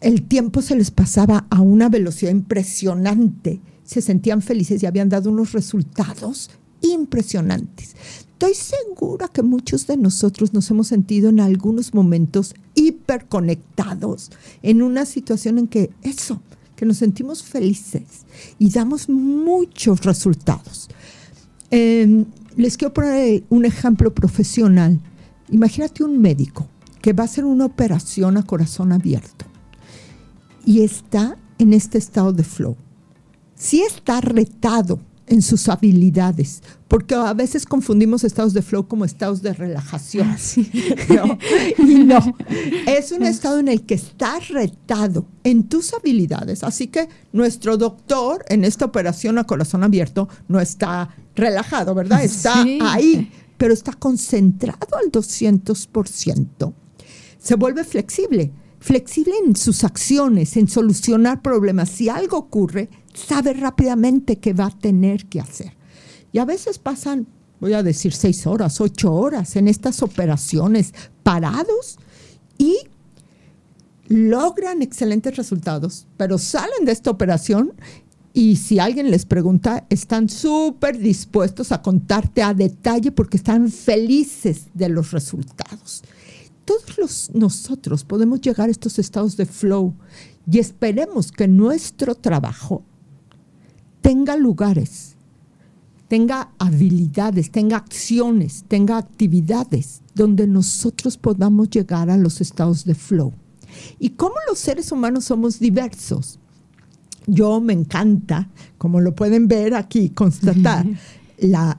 El 0.00 0.22
tiempo 0.22 0.60
se 0.60 0.76
les 0.76 0.90
pasaba 0.90 1.46
a 1.50 1.60
una 1.60 1.88
velocidad 1.88 2.32
impresionante 2.32 3.60
se 3.84 4.00
sentían 4.00 4.42
felices 4.42 4.82
y 4.82 4.86
habían 4.86 5.08
dado 5.08 5.30
unos 5.30 5.52
resultados 5.52 6.50
impresionantes. 6.80 7.94
Estoy 8.32 8.54
segura 8.54 9.28
que 9.28 9.42
muchos 9.42 9.86
de 9.86 9.96
nosotros 9.96 10.52
nos 10.52 10.70
hemos 10.70 10.88
sentido 10.88 11.28
en 11.28 11.40
algunos 11.40 11.94
momentos 11.94 12.54
hiperconectados, 12.74 14.32
en 14.62 14.82
una 14.82 15.06
situación 15.06 15.58
en 15.58 15.68
que 15.68 15.90
eso, 16.02 16.40
que 16.76 16.86
nos 16.86 16.98
sentimos 16.98 17.42
felices 17.42 18.26
y 18.58 18.70
damos 18.70 19.08
muchos 19.08 20.02
resultados. 20.02 20.88
Em, 21.70 22.24
les 22.56 22.76
quiero 22.76 22.94
poner 22.94 23.44
un 23.48 23.64
ejemplo 23.64 24.14
profesional. 24.14 25.00
Imagínate 25.50 26.04
un 26.04 26.20
médico 26.20 26.68
que 27.02 27.12
va 27.12 27.24
a 27.24 27.26
hacer 27.26 27.44
una 27.44 27.66
operación 27.66 28.36
a 28.36 28.42
corazón 28.42 28.92
abierto 28.92 29.46
y 30.64 30.80
está 30.80 31.36
en 31.58 31.72
este 31.72 31.98
estado 31.98 32.32
de 32.32 32.44
flow 32.44 32.76
sí 33.64 33.82
está 33.82 34.20
retado 34.20 35.00
en 35.26 35.42
sus 35.42 35.68
habilidades, 35.68 36.62
porque 36.88 37.14
a 37.14 37.32
veces 37.32 37.64
confundimos 37.66 38.24
estados 38.24 38.52
de 38.52 38.62
flow 38.62 38.86
como 38.86 39.04
estados 39.04 39.42
de 39.42 39.52
relajación. 39.52 40.28
Ah, 40.28 41.38
y 41.78 41.94
no, 42.04 42.36
es 42.86 43.12
un 43.12 43.24
estado 43.24 43.58
en 43.58 43.68
el 43.68 43.82
que 43.82 43.94
estás 43.94 44.48
retado 44.48 45.26
en 45.42 45.64
tus 45.64 45.94
habilidades. 45.94 46.62
Así 46.62 46.88
que 46.88 47.08
nuestro 47.32 47.76
doctor 47.76 48.44
en 48.48 48.64
esta 48.64 48.84
operación 48.84 49.38
a 49.38 49.44
corazón 49.44 49.82
abierto 49.82 50.28
no 50.48 50.60
está 50.60 51.14
relajado, 51.34 51.94
¿verdad? 51.94 52.22
Está 52.22 52.64
ahí, 52.82 53.30
pero 53.56 53.72
está 53.72 53.92
concentrado 53.92 54.96
al 55.02 55.10
200%. 55.10 56.72
Se 57.38 57.56
vuelve 57.56 57.84
flexible, 57.84 58.52
flexible 58.78 59.34
en 59.46 59.56
sus 59.56 59.84
acciones, 59.84 60.56
en 60.56 60.68
solucionar 60.68 61.42
problemas. 61.42 61.90
Si 61.90 62.08
algo 62.08 62.38
ocurre, 62.38 62.88
sabe 63.14 63.54
rápidamente 63.54 64.36
qué 64.36 64.52
va 64.52 64.66
a 64.66 64.78
tener 64.78 65.26
que 65.26 65.40
hacer. 65.40 65.72
Y 66.32 66.38
a 66.38 66.44
veces 66.44 66.78
pasan, 66.78 67.26
voy 67.60 67.72
a 67.72 67.82
decir, 67.82 68.12
seis 68.12 68.46
horas, 68.46 68.80
ocho 68.80 69.12
horas 69.12 69.56
en 69.56 69.68
estas 69.68 70.02
operaciones 70.02 70.92
parados 71.22 71.98
y 72.58 72.76
logran 74.08 74.82
excelentes 74.82 75.36
resultados, 75.36 76.06
pero 76.16 76.38
salen 76.38 76.84
de 76.84 76.92
esta 76.92 77.10
operación 77.10 77.72
y 78.36 78.56
si 78.56 78.80
alguien 78.80 79.12
les 79.12 79.24
pregunta, 79.24 79.86
están 79.88 80.28
súper 80.28 80.98
dispuestos 80.98 81.70
a 81.70 81.82
contarte 81.82 82.42
a 82.42 82.52
detalle 82.52 83.12
porque 83.12 83.36
están 83.36 83.70
felices 83.70 84.66
de 84.74 84.88
los 84.88 85.12
resultados. 85.12 86.02
Todos 86.64 86.98
los, 86.98 87.30
nosotros 87.32 88.02
podemos 88.02 88.40
llegar 88.40 88.68
a 88.68 88.72
estos 88.72 88.98
estados 88.98 89.36
de 89.36 89.46
flow 89.46 89.94
y 90.50 90.58
esperemos 90.58 91.30
que 91.30 91.46
nuestro 91.46 92.16
trabajo 92.16 92.82
tenga 94.04 94.36
lugares, 94.36 95.14
tenga 96.08 96.50
habilidades, 96.58 97.50
tenga 97.50 97.78
acciones, 97.78 98.66
tenga 98.68 98.98
actividades 98.98 100.02
donde 100.14 100.46
nosotros 100.46 101.16
podamos 101.16 101.70
llegar 101.70 102.10
a 102.10 102.18
los 102.18 102.42
estados 102.42 102.84
de 102.84 102.94
flow. 102.94 103.32
Y 103.98 104.10
como 104.10 104.34
los 104.46 104.58
seres 104.58 104.92
humanos 104.92 105.24
somos 105.24 105.58
diversos, 105.58 106.38
yo 107.26 107.62
me 107.62 107.72
encanta, 107.72 108.50
como 108.76 109.00
lo 109.00 109.14
pueden 109.14 109.48
ver 109.48 109.74
aquí, 109.74 110.10
constatar. 110.10 110.86
La, 111.38 111.78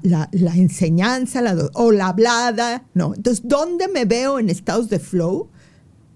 enseñanza 0.56 1.42
o 1.74 1.92
la 1.92 2.08
hablada, 2.08 2.86
¿no? 2.94 3.16
Entonces, 3.16 3.48
¿dónde 3.48 3.88
me 3.88 4.06
veo 4.06 4.38
en 4.38 4.50
estados 4.50 4.90
de 4.90 5.00
flow? 5.00 5.48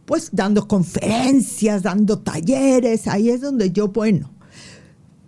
Pues 0.05 0.29
dando 0.33 0.67
conferencias, 0.67 1.83
dando 1.83 2.19
talleres, 2.19 3.07
ahí 3.07 3.29
es 3.29 3.41
donde 3.41 3.71
yo, 3.71 3.87
bueno, 3.87 4.29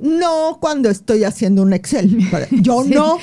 No 0.02 0.58
cuando 0.60 0.90
estoy 0.90 1.24
haciendo 1.24 1.62
un 1.62 1.74
Excel. 1.74 2.18
Yo 2.62 2.84
no. 2.88 3.18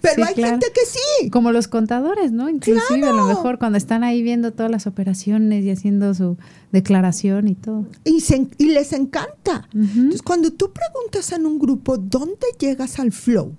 Pero 0.00 0.24
hay 0.24 0.34
gente 0.34 0.66
que 0.72 0.86
sí. 0.86 1.30
Como 1.30 1.50
los 1.50 1.66
contadores, 1.66 2.30
¿no? 2.30 2.48
Inclusive 2.48 3.06
a 3.06 3.12
lo 3.12 3.26
mejor 3.26 3.58
cuando 3.58 3.76
están 3.76 4.04
ahí 4.04 4.22
viendo 4.22 4.52
todas 4.52 4.70
las 4.70 4.86
operaciones 4.86 5.64
y 5.64 5.70
haciendo 5.70 6.14
su 6.14 6.36
declaración 6.70 7.48
y 7.48 7.56
todo. 7.56 7.86
Y, 8.04 8.22
y 8.58 8.66
les 8.66 8.92
encanta. 8.92 9.68
Entonces, 9.74 10.22
cuando 10.22 10.52
tú 10.52 10.72
preguntas 10.72 11.32
en 11.32 11.44
un 11.44 11.58
grupo, 11.58 11.98
¿dónde 11.98 12.46
llegas 12.58 13.00
al 13.00 13.10
flow? 13.10 13.56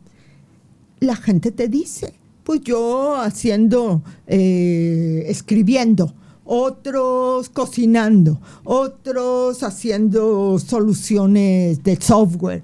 La 1.02 1.18
gente 1.18 1.52
te 1.52 1.68
dice, 1.68 2.14
pues 2.44 2.62
yo 2.62 3.18
haciendo, 3.18 4.04
eh, 4.28 5.26
escribiendo 5.28 6.14
otros 6.46 7.50
cocinando, 7.50 8.40
otros 8.64 9.64
haciendo 9.64 10.58
soluciones 10.60 11.84
de 11.84 12.00
software. 12.00 12.64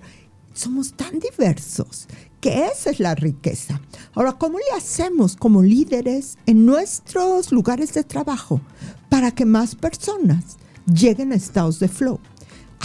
Somos 0.54 0.94
tan 0.94 1.20
diversos 1.20 2.08
que 2.40 2.66
esa 2.66 2.90
es 2.90 3.00
la 3.00 3.16
riqueza. 3.16 3.82
Ahora, 4.14 4.34
¿cómo 4.34 4.58
le 4.58 4.78
hacemos 4.78 5.36
como 5.36 5.62
líderes 5.62 6.38
en 6.46 6.66
nuestros 6.66 7.52
lugares 7.52 7.94
de 7.94 8.04
trabajo 8.04 8.62
para 9.10 9.32
que 9.32 9.46
más 9.46 9.76
personas 9.76 10.58
lleguen 10.86 11.32
a 11.32 11.36
estados 11.36 11.80
de 11.80 11.88
flow? 11.88 12.20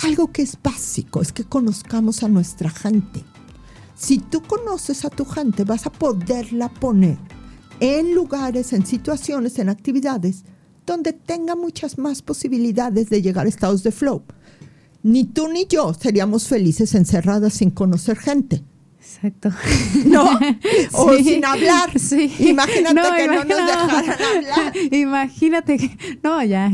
Algo 0.04 0.30
que 0.30 0.42
es 0.42 0.58
básico 0.62 1.22
es 1.22 1.32
que 1.32 1.44
conozcamos 1.44 2.22
a 2.22 2.28
nuestra 2.28 2.68
gente. 2.68 3.24
Si 3.94 4.18
tú 4.18 4.42
conoces 4.42 5.06
a 5.06 5.10
tu 5.10 5.24
gente, 5.24 5.64
vas 5.64 5.86
a 5.86 5.92
poderla 5.92 6.68
poner 6.68 7.16
en 7.80 8.14
lugares, 8.14 8.74
en 8.74 8.84
situaciones, 8.84 9.58
en 9.58 9.70
actividades 9.70 10.44
donde 10.86 11.12
tenga 11.12 11.56
muchas 11.56 11.98
más 11.98 12.22
posibilidades 12.22 13.10
de 13.10 13.20
llegar 13.20 13.46
a 13.46 13.48
estados 13.48 13.82
de 13.82 13.92
flow. 13.92 14.22
Ni 15.02 15.24
tú 15.24 15.48
ni 15.48 15.66
yo 15.66 15.92
seríamos 15.94 16.48
felices 16.48 16.94
encerradas 16.94 17.54
sin 17.54 17.70
conocer 17.70 18.16
gente. 18.16 18.62
Exacto. 19.06 19.50
¿No? 20.06 20.38
O 20.92 21.16
sin 21.16 21.44
hablar. 21.44 21.98
Sí. 21.98 22.32
Imagínate 22.38 23.00
que 23.16 23.26
no 23.28 23.44
nos 23.44 23.66
dejaran 23.66 24.22
hablar. 24.36 24.76
Imagínate 24.90 25.78
que. 25.78 26.18
No, 26.22 26.42
ya. 26.42 26.66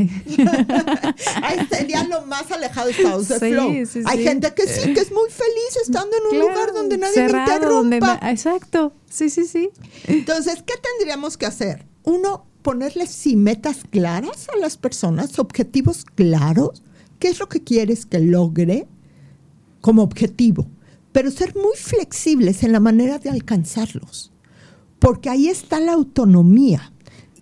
Ahí 1.43 1.67
sería 1.71 2.05
lo 2.05 2.27
más 2.27 2.51
alejado 2.51 2.87
de 2.87 2.93
estados 2.93 3.29
de 3.29 3.39
flow. 3.39 3.71
Hay 4.07 4.23
gente 4.23 4.53
que 4.55 4.67
sí, 4.67 4.95
que 4.95 5.01
es 5.01 5.13
muy 5.13 5.31
feliz 5.31 5.77
estando 5.83 6.17
en 6.17 6.37
un 6.37 6.49
lugar 6.49 6.73
donde 6.73 6.99
nadie 6.99 7.29
me 7.29 7.39
interrumpa. 7.39 8.19
Exacto. 8.31 8.93
Sí, 9.11 9.29
sí, 9.29 9.45
sí. 9.45 9.71
Entonces, 10.07 10.63
¿qué 10.67 10.75
tendríamos 10.83 11.37
que 11.37 11.47
hacer? 11.47 11.85
Uno, 12.05 12.47
ponerles 12.63 13.11
sí 13.11 13.37
metas 13.37 13.83
claras 13.91 14.49
a 14.55 14.59
las 14.59 14.77
personas, 14.77 15.39
objetivos 15.39 16.05
claros, 16.05 16.83
qué 17.19 17.29
es 17.29 17.39
lo 17.39 17.49
que 17.49 17.63
quieres 17.63 18.07
que 18.07 18.21
logre 18.21 18.87
como 19.81 20.03
objetivo, 20.03 20.67
pero 21.13 21.31
ser 21.31 21.55
muy 21.55 21.77
flexibles 21.77 22.63
en 22.63 22.73
la 22.73 22.81
manera 22.81 23.19
de 23.19 23.31
alcanzarlos, 23.31 24.33
porque 24.99 25.29
ahí 25.29 25.49
está 25.49 25.81
la 25.81 25.93
autonomía. 25.93 26.93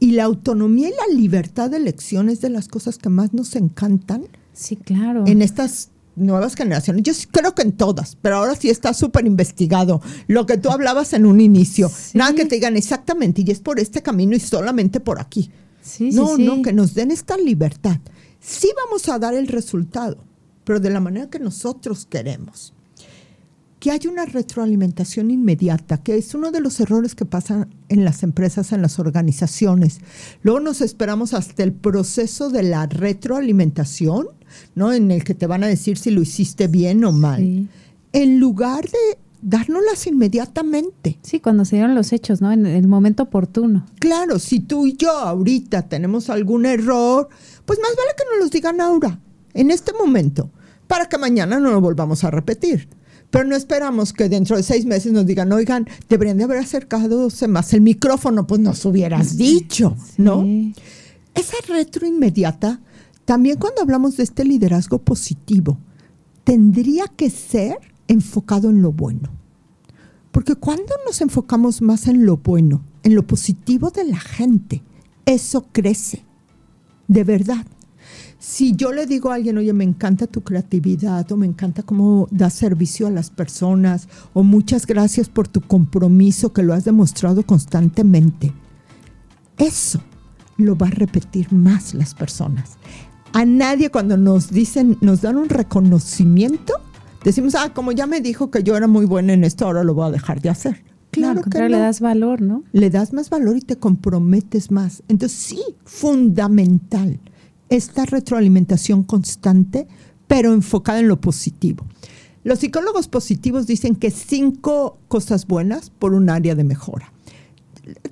Y 0.03 0.13
la 0.13 0.25
autonomía 0.25 0.89
y 0.89 0.93
la 0.93 1.15
libertad 1.15 1.71
de 1.71 1.77
elección 1.77 2.31
es 2.31 2.41
de 2.41 2.49
las 2.49 2.69
cosas 2.69 2.97
que 2.97 3.11
más 3.11 3.35
nos 3.35 3.55
encantan. 3.55 4.25
Sí, 4.55 4.75
claro. 4.75 5.25
En 5.27 5.43
estas 5.43 5.90
nuevas 6.17 6.55
generaciones. 6.55 7.03
Yo 7.03 7.13
creo 7.31 7.55
que 7.55 7.63
en 7.63 7.73
todas, 7.73 8.17
pero 8.21 8.37
ahora 8.37 8.55
sí 8.55 8.71
está 8.71 8.95
súper 8.95 9.27
investigado. 9.27 10.01
Lo 10.27 10.47
que 10.47 10.57
tú 10.57 10.71
hablabas 10.71 11.13
en 11.13 11.27
un 11.27 11.41
inicio. 11.41 11.91
Nada 12.15 12.35
que 12.35 12.45
te 12.45 12.57
digan 12.57 12.77
exactamente, 12.77 13.43
y 13.47 13.51
es 13.51 13.61
por 13.61 13.81
este 13.81 14.03
camino 14.03 14.37
y 14.37 14.41
solamente 14.41 15.01
por 15.01 15.21
aquí. 15.21 15.51
no, 15.99 16.37
no, 16.37 16.63
que 16.63 16.73
nos 16.73 16.95
den 16.95 17.11
esta 17.11 17.37
libertad. 17.37 17.99
Sí 18.41 18.71
vamos 18.85 19.09
a 19.09 19.19
dar 19.19 19.35
el 19.35 19.49
resultado, 19.49 20.25
pero 20.65 20.81
de 20.81 20.91
la 20.91 21.01
manera 21.01 21.29
que 21.29 21.39
nosotros 21.39 22.07
queremos. 22.07 22.73
Que 23.81 23.91
hay 23.91 24.07
una 24.09 24.27
retroalimentación 24.27 25.33
inmediata, 25.33 26.03
que 26.03 26.17
es 26.17 26.35
uno 26.35 26.53
de 26.53 26.61
los 26.61 26.79
errores 26.79 27.17
que 27.17 27.25
pasan 27.25 27.75
en 27.89 28.05
las 28.05 28.23
empresas, 28.23 28.73
en 28.73 28.83
las 28.83 29.01
organizaciones. 29.01 30.01
Luego 30.43 30.61
nos 30.61 30.81
esperamos 30.81 31.35
hasta 31.35 31.65
el 31.65 31.73
proceso 31.73 32.51
de 32.51 32.63
la 32.63 32.87
retroalimentación 32.87 34.29
¿no? 34.75 34.93
En 34.93 35.11
el 35.11 35.25
que 35.25 35.35
te 35.35 35.47
van 35.47 35.65
a 35.65 35.69
decir 35.69 35.99
si 35.99 36.11
lo 36.11 36.23
hiciste 36.23 36.69
bien 36.69 37.05
o 37.05 37.13
mal. 37.13 37.69
En 38.13 38.41
lugar 38.41 38.85
de 38.85 39.19
dárnoslas 39.43 40.07
inmediatamente. 40.07 41.19
Sí, 41.23 41.41
cuando 41.41 41.65
se 41.65 41.77
dieron 41.77 41.95
los 41.95 42.13
hechos, 42.13 42.41
¿no? 42.41 42.53
En 42.53 42.67
el 42.67 42.89
momento 42.89 43.25
oportuno. 43.25 43.87
Claro, 43.99 44.39
si 44.39 44.61
tú 44.61 44.87
y 44.87 44.97
yo 44.97 45.11
ahorita 45.11 45.89
tenemos 45.89 46.31
algún 46.31 46.67
error, 46.67 47.29
pues 47.65 47.79
más 47.81 47.91
vale 47.97 48.11
que 48.17 48.25
nos 48.31 48.41
los 48.41 48.51
digan 48.51 48.81
ahora, 48.81 49.19
en 49.55 49.71
este 49.71 49.93
momento, 49.93 50.51
para 50.87 51.09
que 51.09 51.19
mañana 51.19 51.59
no 51.61 51.71
lo 51.71 51.81
volvamos 51.81 52.25
a 52.25 52.31
repetir. 52.31 52.89
Pero 53.31 53.45
no 53.45 53.55
esperamos 53.55 54.13
que 54.13 54.29
dentro 54.29 54.57
de 54.57 54.63
seis 54.63 54.85
meses 54.87 55.13
nos 55.13 55.25
digan, 55.25 55.53
oigan, 55.53 55.87
deberían 56.09 56.37
de 56.39 56.45
haber 56.45 56.59
acercado 56.59 57.29
más 57.49 57.73
el 57.73 57.81
micrófono, 57.81 58.47
pues 58.47 58.61
nos 58.61 58.85
hubieras 58.85 59.37
dicho, 59.37 59.97
¿no? 60.17 60.45
Esa 61.35 61.57
retro 61.69 62.07
inmediata 62.07 62.81
también 63.31 63.59
cuando 63.59 63.83
hablamos 63.83 64.17
de 64.17 64.25
este 64.25 64.45
liderazgo 64.45 64.99
positivo, 64.99 65.79
tendría 66.43 67.07
que 67.07 67.31
ser 67.31 67.79
enfocado 68.09 68.71
en 68.71 68.83
lo 68.83 68.91
bueno. 68.91 69.31
Porque 70.33 70.57
cuando 70.57 70.93
nos 71.07 71.21
enfocamos 71.21 71.81
más 71.81 72.09
en 72.09 72.27
lo 72.27 72.39
bueno, 72.39 72.83
en 73.05 73.15
lo 73.15 73.25
positivo 73.25 73.91
de 73.91 74.05
la 74.05 74.19
gente, 74.19 74.83
eso 75.27 75.69
crece. 75.71 76.25
De 77.07 77.23
verdad. 77.23 77.65
Si 78.41 78.75
yo 78.75 78.91
le 78.91 79.07
digo 79.07 79.31
a 79.31 79.37
alguien, 79.37 79.59
oye, 79.59 79.73
me 79.73 79.85
encanta 79.85 80.27
tu 80.27 80.41
creatividad, 80.41 81.31
o 81.31 81.37
me 81.37 81.47
encanta 81.47 81.85
cómo 81.85 82.27
das 82.33 82.55
servicio 82.55 83.07
a 83.07 83.11
las 83.11 83.31
personas, 83.31 84.09
o 84.33 84.43
muchas 84.43 84.87
gracias 84.87 85.29
por 85.29 85.47
tu 85.47 85.61
compromiso 85.61 86.53
que 86.53 86.65
lo 86.65 86.75
has 86.75 86.85
demostrado 86.85 87.45
constantemente, 87.45 88.53
eso 89.59 90.01
lo 90.57 90.77
va 90.77 90.89
a 90.89 90.91
repetir 90.91 91.53
más 91.53 91.95
las 91.95 92.15
personas 92.15 92.79
a 93.33 93.45
nadie 93.45 93.91
cuando 93.91 94.17
nos 94.17 94.51
dicen, 94.51 94.99
nos 95.01 95.23
dan 95.23 95.37
un 95.37 95.49
reconocimiento, 95.49 96.75
decimos, 97.25 97.55
ah, 97.55 97.73
como 97.73 97.93
ya 97.93 98.07
me 98.07 98.21
dijo 98.21 98.51
que 98.51 98.63
yo 98.63 98.77
era 98.77 98.87
muy 98.87 99.07
buena 99.07 99.33
en 99.33 99.45
esto, 99.45 99.67
ahora 99.67 99.85
lo 99.85 99.95
voy 99.95 100.09
a 100.09 100.11
dejar 100.11 100.41
de 100.41 100.51
hacer. 100.51 100.85
Claro 101.11 101.43
que 101.43 101.59
no. 101.59 101.69
le 101.69 101.79
das 101.79 102.01
valor, 102.01 102.41
¿no? 102.41 102.63
Le 102.73 102.89
das 102.89 103.13
más 103.13 103.31
valor 103.31 103.57
y 103.57 103.63
te 103.63 103.77
comprometes 103.77 104.71
más. 104.71 105.03
Entonces, 105.09 105.37
sí, 105.37 105.61
fundamental 105.85 107.19
esta 107.71 108.05
retroalimentación 108.05 109.03
constante, 109.05 109.87
pero 110.27 110.53
enfocada 110.53 111.01
en 111.01 111.09
lo 111.09 111.21
positivo. 111.21 111.87
Los 112.45 112.61
psicólogos 112.61 113.09
positivos 113.09 113.67
dicen 113.67 113.97
que 113.97 114.11
cinco 114.11 114.99
cosas 115.09 115.47
buenas 115.47 115.91
por 115.91 116.15
un 116.15 116.31
área 116.31 116.55
de 116.55 116.65
mejora 116.65 117.13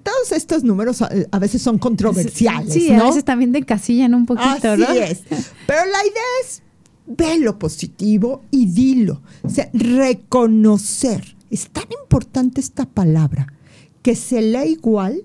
todos 0.03 0.33
estos 0.33 0.64
números 0.64 1.03
a, 1.03 1.38
veces 1.38 1.62
son 1.62 1.79
controversiales. 1.79 2.73
Sí, 2.73 2.90
a 2.90 3.05
veces 3.05 3.25
también 3.25 3.53
de 3.53 3.61
encasillan 3.61 4.14
un 4.14 4.27
poquito, 4.27 4.73
Así 4.73 4.99
es. 4.99 5.23
Pero 5.66 5.85
la 5.85 6.03
idea 6.03 6.23
es 6.42 6.62
ve 7.07 7.38
lo 7.38 7.59
positivo 7.59 8.42
y 8.51 8.66
dilo. 8.66 9.23
O 9.42 9.49
sea, 9.49 9.68
reconocer. 9.73 11.37
Es 11.51 11.71
tan 11.71 11.87
importante 12.03 12.61
esta 12.61 12.85
palabra 12.85 13.53
que 14.03 14.14
se 14.14 14.42
lee 14.42 14.73
igual 14.73 15.23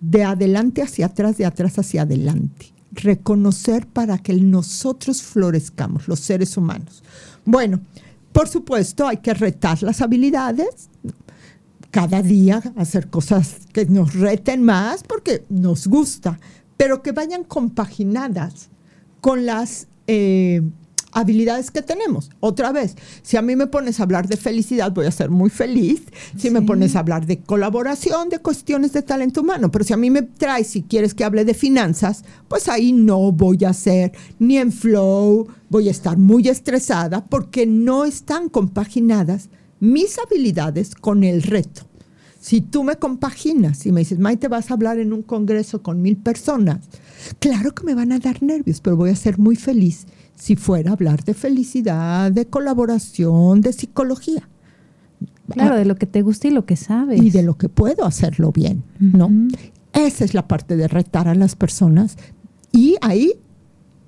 de 0.00 0.24
adelante 0.24 0.82
hacia 0.82 1.06
atrás, 1.06 1.36
de 1.36 1.44
atrás 1.44 1.78
hacia 1.78 2.02
adelante. 2.02 2.72
Reconocer 3.02 3.86
para 3.86 4.18
que 4.18 4.34
nosotros 4.34 5.22
florezcamos, 5.22 6.08
los 6.08 6.20
seres 6.20 6.56
humanos. 6.56 7.02
Bueno, 7.44 7.80
por 8.32 8.48
supuesto, 8.48 9.06
hay 9.06 9.18
que 9.18 9.34
retar 9.34 9.82
las 9.82 10.00
habilidades, 10.00 10.88
cada 11.90 12.22
día 12.22 12.62
hacer 12.76 13.08
cosas 13.08 13.60
que 13.72 13.86
nos 13.86 14.14
reten 14.14 14.62
más 14.62 15.02
porque 15.02 15.44
nos 15.48 15.86
gusta, 15.86 16.38
pero 16.76 17.02
que 17.02 17.12
vayan 17.12 17.44
compaginadas 17.44 18.68
con 19.20 19.46
las 19.46 19.88
eh, 20.06 20.62
habilidades 21.12 21.70
que 21.70 21.82
tenemos. 21.82 22.30
Otra 22.40 22.72
vez, 22.72 22.96
si 23.22 23.36
a 23.36 23.42
mí 23.42 23.56
me 23.56 23.66
pones 23.66 24.00
a 24.00 24.02
hablar 24.02 24.28
de 24.28 24.36
felicidad, 24.36 24.92
voy 24.92 25.06
a 25.06 25.10
ser 25.10 25.30
muy 25.30 25.50
feliz. 25.50 26.02
Si 26.36 26.50
me 26.50 26.62
pones 26.62 26.96
a 26.96 27.00
hablar 27.00 27.26
de 27.26 27.40
colaboración, 27.40 28.28
de 28.28 28.38
cuestiones 28.38 28.92
de 28.92 29.02
talento 29.02 29.40
humano, 29.40 29.70
pero 29.70 29.84
si 29.84 29.92
a 29.92 29.96
mí 29.96 30.10
me 30.10 30.22
traes, 30.22 30.68
si 30.68 30.82
quieres 30.82 31.14
que 31.14 31.24
hable 31.24 31.44
de 31.44 31.54
finanzas, 31.54 32.24
pues 32.48 32.68
ahí 32.68 32.92
no 32.92 33.32
voy 33.32 33.64
a 33.64 33.72
ser 33.72 34.12
ni 34.38 34.58
en 34.58 34.72
flow, 34.72 35.48
voy 35.68 35.88
a 35.88 35.92
estar 35.92 36.18
muy 36.18 36.48
estresada 36.48 37.24
porque 37.24 37.66
no 37.66 38.04
están 38.04 38.48
compaginadas 38.48 39.48
mis 39.80 40.18
habilidades 40.18 40.94
con 40.94 41.24
el 41.24 41.42
reto. 41.42 41.82
Si 42.40 42.60
tú 42.60 42.84
me 42.84 42.96
compaginas 42.96 43.84
y 43.84 43.92
me 43.92 44.00
dices, 44.00 44.18
Maite, 44.18 44.48
vas 44.48 44.70
a 44.70 44.74
hablar 44.74 44.98
en 44.98 45.12
un 45.12 45.22
congreso 45.22 45.82
con 45.82 46.00
mil 46.00 46.16
personas, 46.16 46.88
claro 47.40 47.74
que 47.74 47.84
me 47.84 47.94
van 47.94 48.12
a 48.12 48.20
dar 48.20 48.42
nervios, 48.42 48.80
pero 48.80 48.96
voy 48.96 49.10
a 49.10 49.16
ser 49.16 49.38
muy 49.38 49.56
feliz 49.56 50.06
si 50.38 50.56
fuera 50.56 50.90
a 50.90 50.94
hablar 50.94 51.24
de 51.24 51.34
felicidad, 51.34 52.30
de 52.30 52.46
colaboración, 52.46 53.60
de 53.60 53.72
psicología. 53.72 54.48
Claro, 55.50 55.76
de 55.76 55.84
lo 55.84 55.96
que 55.96 56.06
te 56.06 56.22
gusta 56.22 56.48
y 56.48 56.50
lo 56.50 56.66
que 56.66 56.76
sabes. 56.76 57.22
Y 57.22 57.30
de 57.30 57.42
lo 57.42 57.56
que 57.56 57.68
puedo 57.68 58.04
hacerlo 58.04 58.52
bien, 58.52 58.84
¿no? 59.00 59.30
Esa 59.92 60.24
es 60.24 60.34
la 60.34 60.46
parte 60.46 60.76
de 60.76 60.88
retar 60.88 61.26
a 61.26 61.34
las 61.34 61.56
personas. 61.56 62.16
Y 62.70 62.96
ahí, 63.00 63.32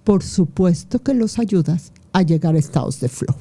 por 0.04 0.22
supuesto 0.22 1.02
que 1.02 1.14
los 1.14 1.38
ayudas 1.38 1.92
a 2.12 2.22
llegar 2.22 2.54
a 2.54 2.58
estados 2.58 3.00
de 3.00 3.08
flow. 3.08 3.34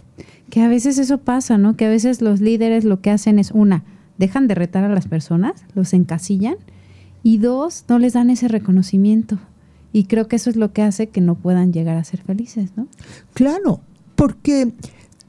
Que 0.50 0.62
a 0.62 0.68
veces 0.68 0.98
eso 0.98 1.20
pasa, 1.20 1.58
¿no? 1.58 1.76
Que 1.76 1.86
a 1.86 1.90
veces 1.90 2.22
los 2.22 2.40
líderes 2.40 2.86
lo 2.86 3.02
que 3.02 3.12
hacen 3.12 3.38
es 3.38 3.52
una, 3.52 3.84
dejan 4.18 4.48
de 4.48 4.56
retar 4.56 4.84
a 4.84 4.90
las 4.90 5.08
personas, 5.08 5.66
los 5.76 5.94
encasillan, 5.94 6.56
y 7.22 7.38
dos, 7.38 7.84
no 7.90 8.00
les 8.00 8.14
dan 8.14 8.30
ese 8.30 8.48
reconocimiento. 8.48 9.38
Y 9.92 10.06
creo 10.06 10.28
que 10.28 10.36
eso 10.36 10.50
es 10.50 10.56
lo 10.56 10.72
que 10.72 10.84
hace 10.84 11.10
que 11.10 11.22
no 11.22 11.36
puedan 11.36 11.74
llegar 11.74 11.98
a 11.98 12.04
ser 12.04 12.22
felices, 12.22 12.72
¿no? 12.76 12.88
Claro, 13.34 13.82
porque 14.16 14.74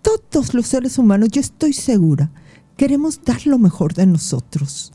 todos 0.03 0.55
los 0.55 0.67
seres 0.67 0.99
humanos, 0.99 1.31
yo 1.31 1.41
estoy 1.41 1.73
segura, 1.73 2.31
queremos 2.77 3.23
dar 3.25 3.47
lo 3.47 3.59
mejor 3.59 3.95
de 3.95 4.07
nosotros. 4.07 4.93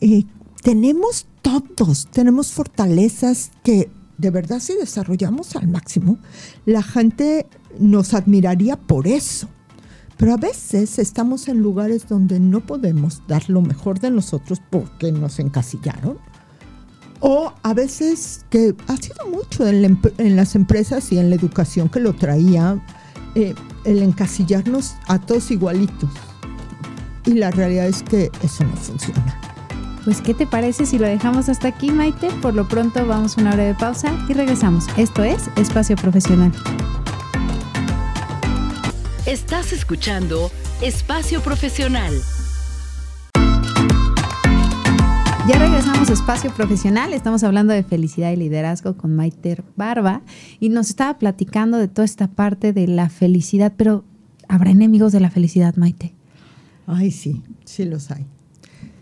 Eh, 0.00 0.24
tenemos 0.62 1.26
todos, 1.42 2.08
tenemos 2.10 2.52
fortalezas 2.52 3.50
que 3.62 3.90
de 4.18 4.30
verdad 4.30 4.60
si 4.60 4.74
desarrollamos 4.74 5.56
al 5.56 5.68
máximo, 5.68 6.18
la 6.64 6.82
gente 6.82 7.46
nos 7.78 8.14
admiraría 8.14 8.76
por 8.76 9.08
eso. 9.08 9.48
Pero 10.16 10.34
a 10.34 10.36
veces 10.36 11.00
estamos 11.00 11.48
en 11.48 11.58
lugares 11.58 12.06
donde 12.06 12.38
no 12.38 12.60
podemos 12.60 13.22
dar 13.26 13.50
lo 13.50 13.60
mejor 13.62 13.98
de 13.98 14.10
nosotros 14.10 14.60
porque 14.70 15.10
nos 15.10 15.40
encasillaron. 15.40 16.18
O 17.24 17.52
a 17.62 17.72
veces, 17.72 18.44
que 18.50 18.74
ha 18.88 18.96
sido 18.96 19.28
mucho 19.30 19.64
en, 19.68 20.36
las 20.36 20.56
empresas 20.56 21.12
y 21.12 21.18
en 21.18 21.30
la 21.30 21.36
educación 21.36 21.88
que 21.88 22.00
lo 22.00 22.14
traía, 22.14 22.84
eh, 23.36 23.54
el 23.84 24.02
encasillarnos 24.02 24.96
a 25.06 25.20
todos 25.20 25.52
igualitos. 25.52 26.10
Y 27.24 27.34
la 27.34 27.52
realidad 27.52 27.86
es 27.86 28.02
que 28.02 28.28
eso 28.42 28.64
no 28.64 28.76
funciona. 28.76 29.40
Pues, 30.04 30.20
¿qué 30.20 30.34
te 30.34 30.48
parece 30.48 30.84
si 30.84 30.98
lo 30.98 31.06
dejamos 31.06 31.48
hasta 31.48 31.68
aquí, 31.68 31.92
Maite? 31.92 32.28
Por 32.42 32.54
lo 32.54 32.66
pronto 32.66 33.06
vamos 33.06 33.38
a 33.38 33.40
una 33.40 33.52
breve 33.52 33.76
pausa 33.78 34.12
y 34.28 34.32
regresamos. 34.32 34.86
Esto 34.96 35.22
es 35.22 35.48
Espacio 35.54 35.94
Profesional. 35.94 36.52
Estás 39.26 39.72
escuchando 39.72 40.50
Espacio 40.80 41.40
Profesional. 41.40 42.20
Ya 45.48 45.58
regresamos 45.58 46.08
a 46.08 46.12
Espacio 46.12 46.54
Profesional, 46.54 47.12
estamos 47.12 47.42
hablando 47.42 47.72
de 47.72 47.82
felicidad 47.82 48.30
y 48.30 48.36
liderazgo 48.36 48.96
con 48.96 49.16
Maite 49.16 49.60
Barba 49.74 50.22
y 50.60 50.68
nos 50.68 50.88
estaba 50.88 51.18
platicando 51.18 51.78
de 51.78 51.88
toda 51.88 52.04
esta 52.04 52.28
parte 52.28 52.72
de 52.72 52.86
la 52.86 53.08
felicidad, 53.08 53.72
pero 53.76 54.04
¿habrá 54.46 54.70
enemigos 54.70 55.10
de 55.10 55.18
la 55.18 55.30
felicidad, 55.30 55.74
Maite? 55.74 56.14
Ay, 56.86 57.10
sí, 57.10 57.42
sí 57.64 57.84
los 57.84 58.12
hay. 58.12 58.24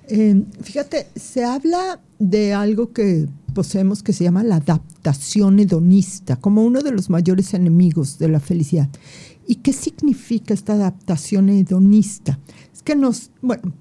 Eh, 0.09 0.42
fíjate, 0.62 1.09
se 1.14 1.44
habla 1.44 2.00
de 2.18 2.55
algo 2.55 2.94
que 2.94 3.29
poseemos 3.53 4.03
que 4.03 4.14
se 4.14 4.24
llama 4.24 4.42
la 4.42 4.57
adaptación 4.57 5.59
hedonista, 5.59 6.37
como 6.37 6.64
uno 6.64 6.81
de 6.81 6.92
los 6.92 7.11
mayores 7.11 7.53
enemigos 7.53 8.18
de 8.18 8.29
la 8.29 8.40
felicidad. 8.40 8.88
¿Y 9.46 9.57
qué 9.57 9.74
significa 9.74 10.55
esta 10.55 10.72
adaptación 10.72 11.50
hedonista? 11.50 12.38
Es 12.72 12.83
que 12.83 12.96
nos, 12.96 13.31
bueno, 13.42 13.74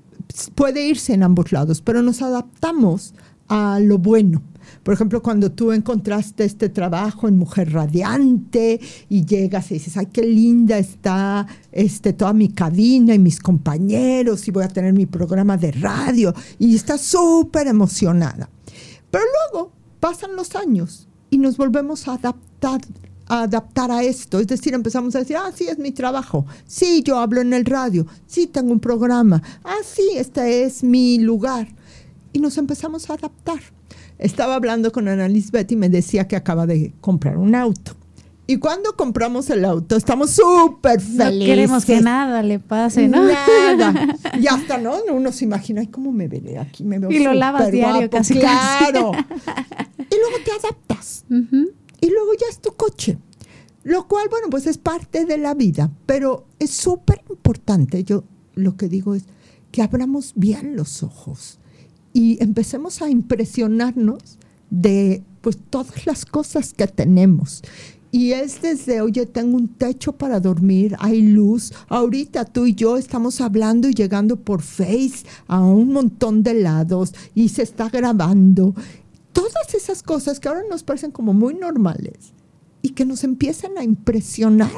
puede 0.55 0.87
irse 0.87 1.13
en 1.13 1.23
ambos 1.23 1.51
lados, 1.51 1.81
pero 1.81 2.01
nos 2.01 2.21
adaptamos 2.21 3.13
a 3.47 3.79
lo 3.79 3.97
bueno. 3.97 4.41
Por 4.83 4.93
ejemplo, 4.93 5.21
cuando 5.21 5.51
tú 5.51 5.71
encontraste 5.71 6.45
este 6.45 6.69
trabajo 6.69 7.27
en 7.27 7.37
Mujer 7.37 7.73
Radiante 7.73 8.79
y 9.09 9.25
llegas 9.25 9.71
y 9.71 9.75
dices, 9.75 9.97
ay, 9.97 10.07
qué 10.07 10.21
linda 10.21 10.77
está 10.77 11.47
este, 11.71 12.13
toda 12.13 12.33
mi 12.33 12.49
cabina 12.49 13.13
y 13.13 13.19
mis 13.19 13.39
compañeros 13.39 14.47
y 14.47 14.51
voy 14.51 14.63
a 14.63 14.67
tener 14.67 14.93
mi 14.93 15.05
programa 15.05 15.57
de 15.57 15.71
radio 15.71 16.33
y 16.59 16.75
estás 16.75 17.01
súper 17.01 17.67
emocionada. 17.67 18.49
Pero 19.09 19.23
luego 19.51 19.71
pasan 19.99 20.35
los 20.35 20.55
años 20.55 21.07
y 21.29 21.39
nos 21.39 21.57
volvemos 21.57 22.07
a 22.07 22.13
adaptar 22.13 22.81
a 23.29 23.43
adaptar 23.43 23.91
a 23.91 24.03
esto. 24.03 24.39
Es 24.39 24.47
decir, 24.47 24.73
empezamos 24.73 25.15
a 25.15 25.19
decir, 25.19 25.37
ah, 25.37 25.51
sí, 25.55 25.67
es 25.67 25.77
mi 25.77 25.91
trabajo. 25.91 26.45
Sí, 26.67 27.01
yo 27.03 27.17
hablo 27.19 27.41
en 27.41 27.53
el 27.53 27.63
radio. 27.63 28.05
Sí, 28.27 28.47
tengo 28.47 28.71
un 28.71 28.79
programa. 28.79 29.41
Ah, 29.63 29.77
sí, 29.85 30.09
este 30.15 30.63
es 30.63 30.83
mi 30.83 31.19
lugar. 31.19 31.67
Y 32.33 32.39
nos 32.39 32.57
empezamos 32.57 33.09
a 33.09 33.13
adaptar. 33.13 33.59
Estaba 34.17 34.55
hablando 34.55 34.91
con 34.91 35.07
Ana 35.07 35.29
Lisbeth 35.29 35.71
y 35.71 35.75
me 35.77 35.89
decía 35.89 36.27
que 36.27 36.35
acaba 36.35 36.65
de 36.65 36.91
comprar 36.99 37.37
un 37.37 37.55
auto. 37.55 37.95
Y 38.49 38.57
cuando 38.57 38.93
compramos 38.95 39.47
el 39.51 39.63
auto, 39.63 39.95
estamos 39.95 40.31
súper 40.31 40.99
felices. 40.99 41.37
No 41.37 41.45
queremos 41.45 41.85
que 41.85 42.01
nada 42.01 42.41
le 42.41 42.57
pase, 42.57 43.07
¿no? 43.07 43.23
Nada. 43.23 44.17
Y 44.39 44.47
hasta, 44.47 44.79
¿no? 44.79 44.95
Uno 45.11 45.31
se 45.31 45.45
imagina, 45.45 45.83
¿cómo 45.91 46.11
me 46.11 46.27
veré 46.27 46.57
aquí? 46.57 46.83
Me 46.83 46.97
veo 46.97 47.11
Y 47.11 47.19
lo 47.19 47.33
lavas 47.35 47.71
diario, 47.71 48.09
casi. 48.09 48.33
Claro. 48.33 49.11
y 49.97 50.15
luego 50.15 50.37
te 50.43 50.51
adaptas. 50.51 51.25
Y 52.01 52.09
luego 52.09 52.33
ya 52.33 52.47
es 52.49 52.59
tu 52.59 52.73
coche. 52.73 53.17
Lo 53.83 54.07
cual, 54.07 54.27
bueno, 54.29 54.47
pues 54.49 54.67
es 54.67 54.77
parte 54.77 55.25
de 55.25 55.37
la 55.37 55.53
vida. 55.53 55.91
Pero 56.05 56.45
es 56.59 56.71
súper 56.71 57.23
importante. 57.29 58.03
Yo 58.03 58.23
lo 58.55 58.75
que 58.77 58.87
digo 58.87 59.15
es 59.15 59.23
que 59.71 59.81
abramos 59.81 60.33
bien 60.35 60.75
los 60.75 61.03
ojos 61.03 61.59
y 62.13 62.41
empecemos 62.41 63.01
a 63.01 63.09
impresionarnos 63.09 64.39
de 64.69 65.23
pues 65.41 65.57
todas 65.69 66.05
las 66.05 66.25
cosas 66.25 66.73
que 66.73 66.87
tenemos. 66.87 67.61
Y 68.11 68.31
es 68.31 68.61
desde, 68.61 69.01
oye, 69.01 69.27
tengo 69.27 69.55
un 69.55 69.67
techo 69.67 70.13
para 70.13 70.39
dormir, 70.39 70.95
hay 70.99 71.21
luz. 71.21 71.71
Ahorita 71.89 72.43
tú 72.45 72.65
y 72.65 72.73
yo 72.73 72.97
estamos 72.97 73.39
hablando 73.39 73.87
y 73.87 73.93
llegando 73.93 74.35
por 74.35 74.63
Face 74.63 75.25
a 75.47 75.61
un 75.61 75.93
montón 75.93 76.41
de 76.41 76.55
lados 76.55 77.13
y 77.35 77.49
se 77.49 77.61
está 77.61 77.89
grabando. 77.89 78.73
Todas 79.33 79.73
esas 79.73 80.03
cosas 80.03 80.39
que 80.39 80.47
ahora 80.47 80.63
nos 80.69 80.83
parecen 80.83 81.11
como 81.11 81.33
muy 81.33 81.53
normales 81.53 82.33
y 82.81 82.89
que 82.89 83.05
nos 83.05 83.23
empiezan 83.23 83.77
a 83.77 83.83
impresionar 83.83 84.71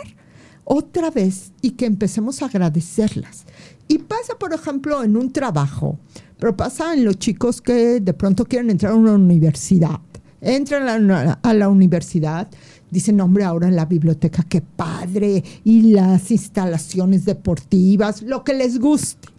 otra 0.63 1.09
vez 1.09 1.53
y 1.61 1.71
que 1.71 1.85
empecemos 1.85 2.41
a 2.41 2.45
agradecerlas. 2.45 3.45
Y 3.87 3.99
pasa, 3.99 4.37
por 4.39 4.53
ejemplo, 4.53 5.03
en 5.03 5.17
un 5.17 5.31
trabajo 5.31 5.99
pero 6.41 6.57
pasa 6.57 6.95
en 6.95 7.05
los 7.05 7.19
chicos 7.19 7.61
que 7.61 7.99
de 7.99 8.13
pronto 8.15 8.45
quieren 8.45 8.71
entrar 8.71 8.93
a 8.93 8.95
una 8.95 9.13
universidad. 9.13 9.99
Entran 10.41 10.89
a 10.89 11.53
la, 11.53 11.69
universidad, 11.69 12.47
dicen, 12.89 13.21
hombre, 13.21 13.43
ahora 13.43 13.67
en 13.67 13.75
la 13.75 13.85
biblioteca, 13.85 14.41
qué 14.49 14.59
padre, 14.59 15.43
y 15.63 15.91
las 15.91 16.31
instalaciones 16.31 17.25
deportivas, 17.25 18.23
lo 18.23 18.43
que 18.43 18.55
les 18.55 18.79
guste. 18.79 19.29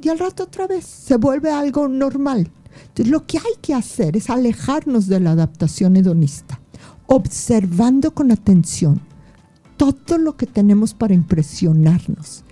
Y 0.00 0.08
al 0.08 0.18
rato 0.18 0.44
otra 0.44 0.66
vez 0.66 0.86
se 0.86 1.18
vuelve 1.18 1.50
algo 1.50 1.86
normal. 1.86 2.50
Entonces 2.88 3.08
lo 3.08 3.26
que 3.26 3.38
hay 3.38 3.54
que 3.60 3.74
hacer 3.74 4.16
es 4.16 4.30
alejarnos 4.30 5.06
de 5.06 5.20
la 5.20 5.32
adaptación 5.32 5.96
hedonista, 5.96 6.60
observando 7.06 8.12
con 8.14 8.32
atención 8.32 9.00
todo 9.76 10.18
lo 10.18 10.36
que 10.36 10.46
tenemos 10.46 10.94
para 10.94 11.14
impresionarnos. 11.14 12.44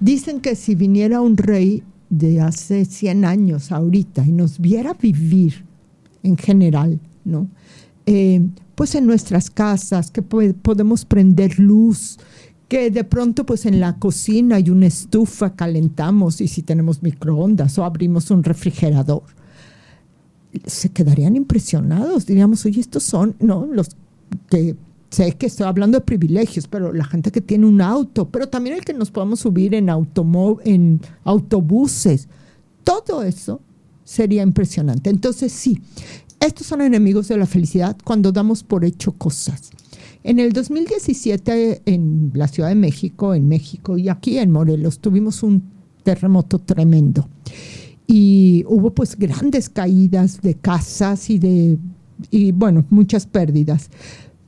Dicen 0.00 0.40
que 0.40 0.56
si 0.56 0.74
viniera 0.74 1.20
un 1.20 1.36
rey 1.36 1.82
de 2.08 2.40
hace 2.40 2.84
100 2.84 3.24
años 3.24 3.72
ahorita 3.72 4.24
y 4.26 4.32
nos 4.32 4.58
viera 4.58 4.94
vivir 4.94 5.64
en 6.22 6.36
general, 6.36 7.00
¿no? 7.24 7.48
Eh, 8.06 8.46
pues 8.74 8.94
en 8.94 9.06
nuestras 9.06 9.50
casas, 9.50 10.10
que 10.10 10.22
podemos 10.22 11.04
prender 11.04 11.58
luz, 11.58 12.18
que 12.68 12.90
de 12.90 13.04
pronto 13.04 13.44
pues 13.44 13.66
en 13.66 13.80
la 13.80 13.98
cocina 13.98 14.56
hay 14.56 14.70
una 14.70 14.86
estufa, 14.86 15.54
calentamos 15.54 16.40
y 16.40 16.48
si 16.48 16.62
tenemos 16.62 17.02
microondas 17.02 17.78
o 17.78 17.84
abrimos 17.84 18.30
un 18.30 18.42
refrigerador, 18.42 19.24
se 20.66 20.90
quedarían 20.90 21.36
impresionados, 21.36 22.26
diríamos, 22.26 22.64
oye, 22.66 22.80
estos 22.80 23.02
son, 23.02 23.34
¿no? 23.40 23.66
Los 23.66 23.88
que 24.50 24.76
sé 25.10 25.32
que 25.32 25.46
estoy 25.46 25.66
hablando 25.66 25.98
de 25.98 26.04
privilegios, 26.04 26.66
pero 26.68 26.92
la 26.92 27.04
gente 27.04 27.30
que 27.30 27.40
tiene 27.40 27.66
un 27.66 27.80
auto, 27.80 28.28
pero 28.28 28.48
también 28.48 28.76
el 28.76 28.84
que 28.84 28.94
nos 28.94 29.10
podamos 29.10 29.40
subir 29.40 29.74
en, 29.74 29.88
en 30.64 31.00
autobuses, 31.24 32.28
todo 32.84 33.22
eso 33.22 33.60
sería 34.04 34.42
impresionante. 34.42 35.10
Entonces 35.10 35.52
sí, 35.52 35.80
estos 36.40 36.66
son 36.66 36.80
enemigos 36.80 37.28
de 37.28 37.36
la 37.36 37.46
felicidad 37.46 37.96
cuando 38.04 38.32
damos 38.32 38.62
por 38.62 38.84
hecho 38.84 39.12
cosas. 39.12 39.70
En 40.24 40.38
el 40.38 40.52
2017 40.52 41.82
en 41.84 42.30
la 42.34 42.48
Ciudad 42.48 42.68
de 42.68 42.74
México, 42.74 43.34
en 43.34 43.48
México 43.48 43.98
y 43.98 44.08
aquí 44.08 44.38
en 44.38 44.50
Morelos 44.50 45.00
tuvimos 45.00 45.42
un 45.42 45.62
terremoto 46.04 46.58
tremendo 46.58 47.28
y 48.14 48.64
hubo 48.68 48.90
pues 48.90 49.16
grandes 49.16 49.68
caídas 49.68 50.42
de 50.42 50.54
casas 50.54 51.30
y 51.30 51.38
de 51.38 51.78
y 52.30 52.52
bueno, 52.52 52.84
muchas 52.90 53.26
pérdidas 53.26 53.88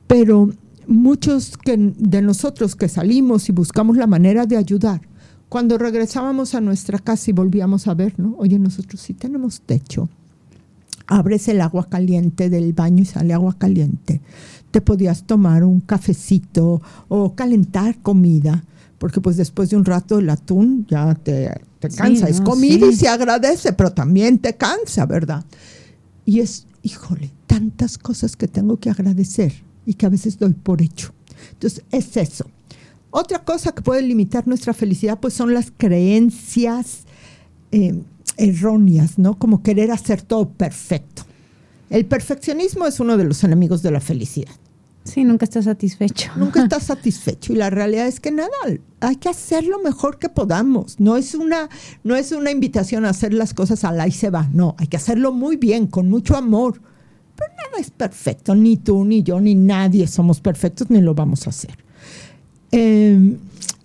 pero 0.07 0.49
muchos 0.87 1.53
de 1.65 2.21
nosotros 2.21 2.75
que 2.75 2.87
salimos 2.89 3.49
y 3.49 3.51
buscamos 3.51 3.97
la 3.97 4.07
manera 4.07 4.45
de 4.45 4.57
ayudar, 4.57 5.01
cuando 5.49 5.77
regresábamos 5.77 6.55
a 6.55 6.61
nuestra 6.61 6.99
casa 6.99 7.31
y 7.31 7.33
volvíamos 7.33 7.87
a 7.87 7.93
ver, 7.93 8.13
¿no? 8.19 8.35
Oye, 8.37 8.59
nosotros 8.59 9.01
sí 9.01 9.13
tenemos 9.13 9.61
techo. 9.61 10.09
Abres 11.07 11.47
el 11.47 11.61
agua 11.61 11.87
caliente 11.87 12.49
del 12.49 12.73
baño 12.73 13.03
y 13.03 13.05
sale 13.05 13.33
agua 13.33 13.55
caliente. 13.57 14.21
Te 14.71 14.81
podías 14.81 15.23
tomar 15.23 15.63
un 15.63 15.79
cafecito 15.79 16.81
o 17.07 17.35
calentar 17.35 18.01
comida, 18.01 18.63
porque 18.97 19.21
pues 19.21 19.37
después 19.37 19.69
de 19.69 19.75
un 19.75 19.85
rato 19.85 20.19
el 20.19 20.29
atún 20.29 20.85
ya 20.89 21.15
te, 21.15 21.51
cansa. 21.95 22.27
es 22.27 22.41
comida 22.41 22.87
y 22.87 22.95
se 22.95 23.07
agradece, 23.07 23.73
pero 23.73 23.91
también 23.91 24.39
te 24.39 24.55
cansa, 24.55 25.05
¿verdad? 25.05 25.45
Y 26.25 26.39
es, 26.39 26.65
híjole, 26.81 27.31
tantas 27.45 27.97
cosas 27.97 28.35
que 28.35 28.47
tengo 28.47 28.77
que 28.77 28.89
agradecer 28.89 29.53
y 29.85 29.93
que 29.93 30.05
a 30.05 30.09
veces 30.09 30.39
doy 30.39 30.53
por 30.53 30.81
hecho. 30.81 31.13
Entonces, 31.51 31.83
es 31.91 32.17
eso. 32.17 32.45
Otra 33.11 33.43
cosa 33.43 33.71
que 33.71 33.81
puede 33.81 34.01
limitar 34.01 34.47
nuestra 34.47 34.73
felicidad, 34.73 35.19
pues 35.19 35.33
son 35.33 35.53
las 35.53 35.71
creencias 35.75 37.03
eh, 37.71 38.01
erróneas, 38.37 39.17
¿no? 39.17 39.37
Como 39.37 39.63
querer 39.63 39.91
hacer 39.91 40.21
todo 40.21 40.49
perfecto. 40.49 41.23
El 41.89 42.05
perfeccionismo 42.05 42.87
es 42.87 42.99
uno 42.99 43.15
de 43.15 43.23
los 43.23 43.43
enemigos 43.43 43.83
de 43.83 43.91
la 43.91 44.01
felicidad. 44.01 44.55
Sí, 45.05 45.23
nunca 45.23 45.45
estás 45.45 45.65
satisfecho. 45.65 46.31
Nunca 46.35 46.63
estás 46.63 46.83
satisfecho. 46.87 47.53
Y 47.53 47.55
la 47.55 47.69
realidad 47.69 48.07
es 48.07 48.19
que 48.19 48.31
nada, 48.31 48.49
hay 48.99 49.15
que 49.17 49.29
hacer 49.29 49.63
lo 49.63 49.79
mejor 49.79 50.17
que 50.17 50.29
podamos. 50.29 50.99
No 50.99 51.15
es 51.15 51.35
una, 51.35 51.69
no 52.03 52.15
es 52.15 52.31
una 52.31 52.49
invitación 52.49 53.05
a 53.05 53.09
hacer 53.09 53.33
las 53.33 53.53
cosas 53.53 53.83
a 53.83 53.91
la 53.91 54.07
y 54.07 54.11
se 54.11 54.31
va. 54.31 54.49
No, 54.51 54.75
hay 54.79 54.87
que 54.87 54.97
hacerlo 54.97 55.31
muy 55.31 55.57
bien, 55.57 55.85
con 55.85 56.09
mucho 56.09 56.35
amor. 56.35 56.81
Pero 57.35 57.51
nada 57.53 57.79
es 57.79 57.91
perfecto. 57.91 58.55
Ni 58.55 58.77
tú, 58.77 59.05
ni 59.05 59.21
yo, 59.21 59.39
ni 59.39 59.53
nadie 59.53 60.07
somos 60.07 60.41
perfectos, 60.41 60.89
ni 60.89 60.99
lo 61.01 61.13
vamos 61.13 61.45
a 61.45 61.51
hacer. 61.51 61.77
Em, 62.71 63.37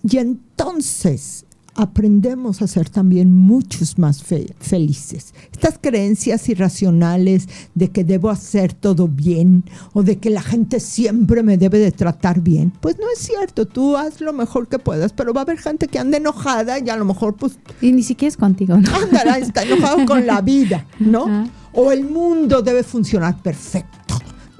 y 0.02 0.16
entonces, 0.16 1.44
aprendemos 1.80 2.62
a 2.62 2.66
ser 2.66 2.88
también 2.90 3.32
muchos 3.32 3.98
más 3.98 4.22
felices. 4.22 5.34
Estas 5.52 5.78
creencias 5.80 6.48
irracionales 6.48 7.48
de 7.74 7.88
que 7.88 8.04
debo 8.04 8.30
hacer 8.30 8.72
todo 8.72 9.08
bien 9.08 9.64
o 9.92 10.02
de 10.02 10.18
que 10.18 10.30
la 10.30 10.42
gente 10.42 10.80
siempre 10.80 11.42
me 11.42 11.56
debe 11.56 11.78
de 11.78 11.92
tratar 11.92 12.40
bien, 12.40 12.72
pues 12.80 12.98
no 12.98 13.06
es 13.12 13.20
cierto, 13.20 13.66
tú 13.66 13.96
haz 13.96 14.20
lo 14.20 14.32
mejor 14.32 14.68
que 14.68 14.78
puedas, 14.78 15.12
pero 15.12 15.32
va 15.32 15.40
a 15.40 15.44
haber 15.44 15.58
gente 15.58 15.88
que 15.88 15.98
ande 15.98 16.18
enojada 16.18 16.78
y 16.78 16.88
a 16.90 16.96
lo 16.96 17.04
mejor 17.04 17.36
pues... 17.36 17.58
Y 17.80 17.92
ni 17.92 18.02
siquiera 18.02 18.30
es 18.30 18.36
contigo, 18.36 18.76
¿no? 18.76 18.94
Andará, 18.94 19.38
está 19.38 19.62
enojado 19.62 20.04
con 20.06 20.26
la 20.26 20.40
vida, 20.40 20.86
¿no? 20.98 21.50
O 21.72 21.92
el 21.92 22.02
mundo 22.02 22.62
debe 22.62 22.82
funcionar 22.82 23.40
perfecto 23.40 24.00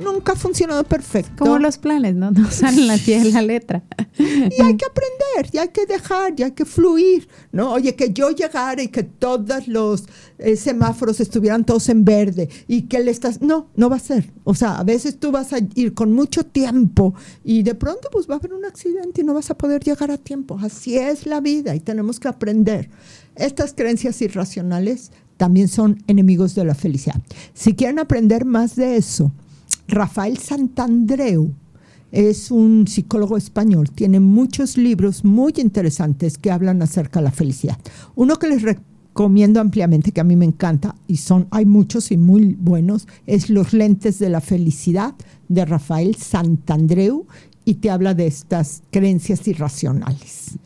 nunca 0.00 0.32
ha 0.32 0.36
funcionado 0.36 0.84
perfecto. 0.84 1.44
Como 1.44 1.58
los 1.58 1.78
planes, 1.78 2.14
¿no? 2.14 2.30
No 2.40 2.50
salen 2.50 2.86
la 2.86 2.96
de 2.96 3.32
la 3.32 3.42
letra. 3.42 3.82
Y 4.18 4.62
hay 4.62 4.76
que 4.76 4.86
aprender, 4.86 5.52
y 5.52 5.58
hay 5.58 5.68
que 5.68 5.86
dejar, 5.86 6.34
y 6.36 6.42
hay 6.42 6.52
que 6.52 6.64
fluir, 6.64 7.28
¿no? 7.52 7.72
Oye, 7.72 7.94
que 7.94 8.12
yo 8.12 8.30
llegara 8.30 8.82
y 8.82 8.88
que 8.88 9.02
todos 9.02 9.68
los 9.68 10.04
eh, 10.38 10.56
semáforos 10.56 11.20
estuvieran 11.20 11.64
todos 11.64 11.88
en 11.88 12.04
verde 12.04 12.48
y 12.66 12.82
que 12.82 13.00
le 13.00 13.10
estás... 13.10 13.40
No, 13.42 13.68
no 13.76 13.90
va 13.90 13.96
a 13.96 14.00
ser. 14.00 14.32
O 14.44 14.54
sea, 14.54 14.78
a 14.78 14.84
veces 14.84 15.18
tú 15.18 15.30
vas 15.30 15.52
a 15.52 15.58
ir 15.74 15.94
con 15.94 16.12
mucho 16.12 16.44
tiempo 16.44 17.14
y 17.44 17.62
de 17.62 17.74
pronto 17.74 18.08
pues 18.10 18.28
va 18.28 18.34
a 18.34 18.38
haber 18.38 18.54
un 18.54 18.64
accidente 18.64 19.20
y 19.20 19.24
no 19.24 19.34
vas 19.34 19.50
a 19.50 19.58
poder 19.58 19.82
llegar 19.82 20.10
a 20.10 20.18
tiempo. 20.18 20.58
Así 20.60 20.96
es 20.96 21.26
la 21.26 21.40
vida 21.40 21.74
y 21.74 21.80
tenemos 21.80 22.18
que 22.18 22.28
aprender. 22.28 22.90
Estas 23.36 23.72
creencias 23.74 24.20
irracionales 24.22 25.12
también 25.36 25.68
son 25.68 26.02
enemigos 26.06 26.54
de 26.54 26.64
la 26.64 26.74
felicidad. 26.74 27.20
Si 27.54 27.74
quieren 27.74 27.98
aprender 27.98 28.44
más 28.44 28.76
de 28.76 28.96
eso, 28.96 29.32
Rafael 29.90 30.38
Santandreu 30.38 31.52
es 32.12 32.50
un 32.50 32.86
psicólogo 32.86 33.36
español, 33.36 33.90
tiene 33.90 34.20
muchos 34.20 34.76
libros 34.76 35.24
muy 35.24 35.52
interesantes 35.58 36.38
que 36.38 36.50
hablan 36.50 36.82
acerca 36.82 37.20
de 37.20 37.24
la 37.24 37.30
felicidad. 37.30 37.78
Uno 38.16 38.36
que 38.36 38.48
les 38.48 38.62
recomiendo 38.62 39.60
ampliamente, 39.60 40.12
que 40.12 40.20
a 40.20 40.24
mí 40.24 40.36
me 40.36 40.44
encanta, 40.44 40.94
y 41.06 41.18
son, 41.18 41.46
hay 41.50 41.66
muchos 41.66 42.10
y 42.10 42.16
muy 42.16 42.56
buenos, 42.58 43.06
es 43.26 43.50
Los 43.50 43.72
lentes 43.72 44.18
de 44.18 44.28
la 44.28 44.40
felicidad 44.40 45.14
de 45.48 45.64
Rafael 45.64 46.16
Santandreu 46.16 47.26
y 47.64 47.74
te 47.74 47.90
habla 47.90 48.14
de 48.14 48.26
estas 48.26 48.82
creencias 48.90 49.46
irracionales. 49.46 50.58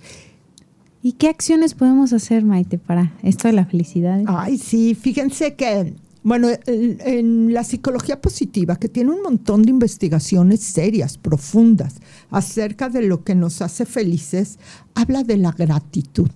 ¿Y 1.02 1.12
qué 1.12 1.28
acciones 1.28 1.74
podemos 1.74 2.14
hacer, 2.14 2.44
Maite, 2.46 2.78
para 2.78 3.12
esto 3.22 3.48
de 3.48 3.52
la 3.52 3.66
felicidad? 3.66 4.22
Ay, 4.26 4.56
sí, 4.56 4.94
fíjense 4.94 5.54
que 5.54 5.94
bueno, 6.24 6.48
en 6.66 7.52
la 7.52 7.64
psicología 7.64 8.20
positiva, 8.20 8.76
que 8.76 8.88
tiene 8.88 9.10
un 9.10 9.22
montón 9.22 9.62
de 9.62 9.70
investigaciones 9.70 10.60
serias, 10.60 11.18
profundas, 11.18 11.96
acerca 12.30 12.88
de 12.88 13.02
lo 13.02 13.24
que 13.24 13.34
nos 13.34 13.60
hace 13.60 13.84
felices, 13.84 14.58
habla 14.94 15.22
de 15.22 15.36
la 15.36 15.52
gratitud 15.52 16.30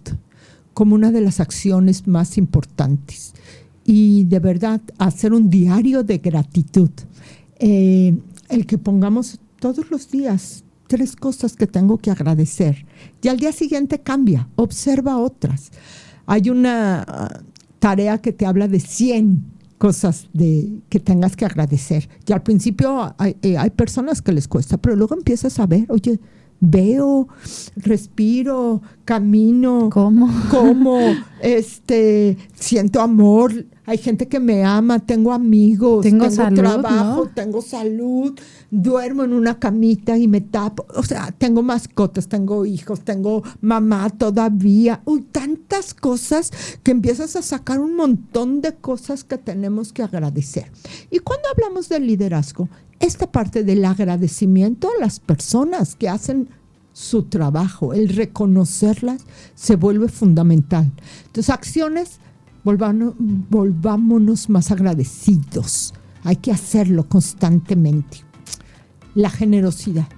como 0.75 0.95
una 0.95 1.11
de 1.11 1.23
las 1.23 1.41
acciones 1.41 2.07
más 2.07 2.39
importantes. 2.39 3.33
Y 3.85 4.25
de 4.25 4.39
verdad, 4.39 4.81
hacer 4.99 5.33
un 5.33 5.51
diario 5.51 6.05
de 6.05 6.19
gratitud. 6.19 6.91
Eh, 7.59 8.17
el 8.49 8.67
que 8.67 8.79
pongamos 8.79 9.41
todos 9.59 9.91
los 9.91 10.11
días 10.11 10.63
tres 10.87 11.17
cosas 11.17 11.57
que 11.57 11.67
tengo 11.67 11.99
que 11.99 12.11
agradecer. 12.11 12.87
Y 13.23 13.29
al 13.29 13.39
día 13.39 13.53
siguiente 13.53 14.01
cambia, 14.01 14.49
observa 14.55 15.19
otras. 15.19 15.73
Hay 16.27 16.51
una 16.51 17.43
tarea 17.79 18.19
que 18.19 18.33
te 18.33 18.47
habla 18.47 18.69
de 18.69 18.81
100 18.81 19.58
cosas 19.79 20.29
de, 20.33 20.81
que 20.89 21.01
tengas 21.01 21.37
que 21.37 21.45
agradecer. 21.45 22.09
Y 22.27 22.33
al 22.33 22.43
principio 22.43 23.15
hay, 23.19 23.37
eh, 23.43 23.57
hay, 23.57 23.71
personas 23.71 24.21
que 24.21 24.33
les 24.33 24.49
cuesta, 24.49 24.77
pero 24.77 24.97
luego 24.97 25.15
empiezas 25.15 25.59
a 25.59 25.67
ver, 25.67 25.87
oye, 25.89 26.21
veo, 26.61 27.29
respiro, 27.77 28.83
camino, 29.05 29.89
¿cómo? 29.91 30.29
Como, 30.51 30.99
este, 31.43 32.37
siento 32.55 33.01
amor, 33.01 33.67
hay 33.87 33.97
gente 33.97 34.29
que 34.29 34.39
me 34.39 34.65
ama, 34.65 34.99
tengo 34.99 35.33
amigos, 35.33 36.03
tengo, 36.03 36.29
trabajo, 36.29 37.31
tengo 37.35 37.63
salud, 37.63 38.39
duermo 38.71 39.25
en 39.25 39.33
una 39.33 39.59
camita 39.59 40.19
y 40.19 40.29
me 40.29 40.43
tapo, 40.43 40.85
o 40.95 41.03
sea, 41.03 41.33
tengo 41.39 41.63
mascotas, 41.63 42.29
tengo 42.29 42.67
hijos, 42.67 43.01
tengo 43.01 43.43
mamá 43.63 44.11
todavía, 44.11 45.01
uy, 45.07 45.23
tantas 45.23 45.95
cosas 45.95 46.51
que 46.83 46.91
empiezas 46.91 47.35
a 47.37 47.41
sacar 47.41 47.81
un 47.81 47.97
montón 47.97 48.61
de 48.61 48.75
cosas 48.75 49.25
que 49.25 49.39
tenemos 49.39 49.95
que 49.95 50.03
agradecer. 50.03 50.71
Y 51.11 51.21
cuando 51.21 51.49
hablamos 51.49 51.89
del 51.89 52.07
liderazgo, 52.07 52.69
esta 53.01 53.31
parte 53.31 53.65
del 53.65 53.85
agradecimiento 53.85 54.89
a 54.89 55.01
las 55.01 55.21
personas 55.21 55.95
que 55.95 56.09
hacen 56.09 56.51
su 56.93 57.25
trabajo, 57.25 57.95
el 57.95 58.09
reconocerlas, 58.09 59.25
se 59.55 59.77
vuelve 59.77 60.09
fundamental. 60.09 60.91
Entonces, 61.27 61.51
acciones 61.51 62.19
volvámonos 62.65 64.49
más 64.51 64.71
agradecidos. 64.73 65.95
Hay 66.25 66.37
que 66.37 66.51
hacerlo 66.51 67.09
constantemente. 67.09 68.19
La 69.15 69.31
generosidad. 69.31 70.09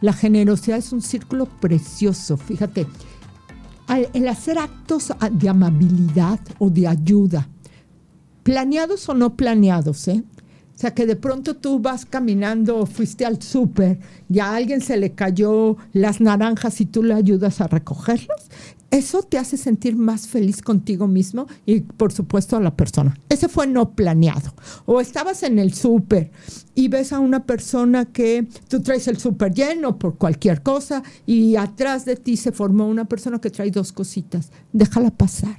La 0.00 0.14
generosidad 0.14 0.78
es 0.78 0.92
un 0.92 1.02
círculo 1.02 1.46
precioso. 1.46 2.38
Fíjate, 2.38 2.86
el 4.14 4.28
hacer 4.28 4.58
actos 4.58 5.12
de 5.32 5.48
amabilidad 5.48 6.40
o 6.58 6.70
de 6.70 6.88
ayuda, 6.88 7.46
planeados 8.42 9.08
o 9.08 9.14
no 9.14 9.36
planeados, 9.36 10.08
¿eh? 10.08 10.24
O 10.80 10.82
sea, 10.82 10.94
que 10.94 11.04
de 11.04 11.14
pronto 11.14 11.56
tú 11.56 11.78
vas 11.78 12.06
caminando, 12.06 12.86
fuiste 12.86 13.26
al 13.26 13.42
súper 13.42 13.98
y 14.30 14.38
a 14.38 14.54
alguien 14.54 14.80
se 14.80 14.96
le 14.96 15.12
cayó 15.12 15.76
las 15.92 16.22
naranjas 16.22 16.80
y 16.80 16.86
tú 16.86 17.02
le 17.02 17.12
ayudas 17.12 17.60
a 17.60 17.66
recogerlos. 17.66 18.48
Eso 18.90 19.22
te 19.22 19.36
hace 19.36 19.58
sentir 19.58 19.94
más 19.94 20.26
feliz 20.26 20.62
contigo 20.62 21.06
mismo 21.06 21.48
y 21.66 21.80
por 21.82 22.12
supuesto 22.12 22.56
a 22.56 22.60
la 22.60 22.74
persona. 22.76 23.14
Ese 23.28 23.50
fue 23.50 23.66
no 23.66 23.90
planeado. 23.90 24.54
O 24.86 25.02
estabas 25.02 25.42
en 25.42 25.58
el 25.58 25.74
súper 25.74 26.30
y 26.74 26.88
ves 26.88 27.12
a 27.12 27.18
una 27.18 27.44
persona 27.44 28.06
que 28.06 28.48
tú 28.68 28.80
traes 28.80 29.06
el 29.06 29.18
súper 29.18 29.52
lleno 29.52 29.98
por 29.98 30.16
cualquier 30.16 30.62
cosa 30.62 31.02
y 31.26 31.56
atrás 31.56 32.06
de 32.06 32.16
ti 32.16 32.38
se 32.38 32.52
formó 32.52 32.88
una 32.88 33.04
persona 33.04 33.38
que 33.38 33.50
trae 33.50 33.70
dos 33.70 33.92
cositas. 33.92 34.50
Déjala 34.72 35.10
pasar. 35.10 35.58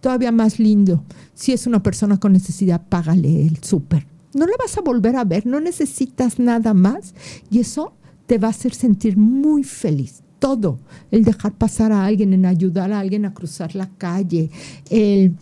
Todavía 0.00 0.32
más 0.32 0.58
lindo. 0.58 1.04
Si 1.34 1.52
es 1.52 1.66
una 1.66 1.82
persona 1.82 2.18
con 2.18 2.32
necesidad, 2.32 2.80
págale 2.88 3.46
el 3.46 3.62
súper 3.62 4.06
no 4.34 4.46
la 4.46 4.54
vas 4.58 4.76
a 4.78 4.82
volver 4.82 5.16
a 5.16 5.24
ver, 5.24 5.46
no 5.46 5.60
necesitas 5.60 6.38
nada 6.38 6.74
más 6.74 7.14
y 7.50 7.60
eso 7.60 7.92
te 8.26 8.38
va 8.38 8.48
a 8.48 8.52
hacer 8.52 8.74
sentir 8.74 9.16
muy 9.16 9.64
feliz. 9.64 10.22
Todo, 10.38 10.78
el 11.10 11.24
dejar 11.24 11.52
pasar 11.52 11.92
a 11.92 12.06
alguien, 12.06 12.32
en 12.32 12.46
ayudar 12.46 12.92
a 12.92 13.00
alguien 13.00 13.26
a 13.26 13.34
cruzar 13.34 13.74
la 13.74 13.90
calle, 13.98 14.50
el 14.88 15.34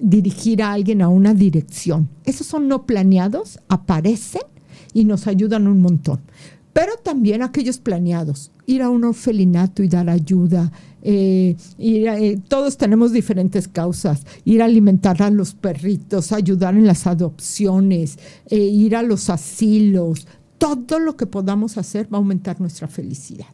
dirigir 0.00 0.62
a 0.62 0.72
alguien 0.72 1.02
a 1.02 1.08
una 1.08 1.34
dirección. 1.34 2.08
Esos 2.24 2.46
son 2.46 2.68
no 2.68 2.86
planeados, 2.86 3.58
aparecen 3.68 4.42
y 4.94 5.04
nos 5.04 5.26
ayudan 5.26 5.66
un 5.66 5.80
montón. 5.80 6.20
Pero 6.72 6.92
también 7.02 7.42
aquellos 7.42 7.78
planeados, 7.78 8.52
ir 8.66 8.82
a 8.82 8.90
un 8.90 9.04
orfelinato 9.04 9.82
y 9.82 9.88
dar 9.88 10.08
ayuda, 10.08 10.70
eh, 11.02 11.56
eh, 11.78 12.38
todos 12.48 12.76
tenemos 12.76 13.12
diferentes 13.12 13.68
causas, 13.68 14.26
ir 14.44 14.62
a 14.62 14.64
alimentar 14.64 15.22
a 15.22 15.30
los 15.30 15.54
perritos, 15.54 16.32
ayudar 16.32 16.74
en 16.74 16.86
las 16.86 17.06
adopciones, 17.06 18.18
eh, 18.50 18.56
ir 18.58 18.96
a 18.96 19.02
los 19.02 19.30
asilos, 19.30 20.26
todo 20.58 20.98
lo 20.98 21.16
que 21.16 21.26
podamos 21.26 21.78
hacer 21.78 22.12
va 22.12 22.18
a 22.18 22.20
aumentar 22.20 22.60
nuestra 22.60 22.88
felicidad. 22.88 23.46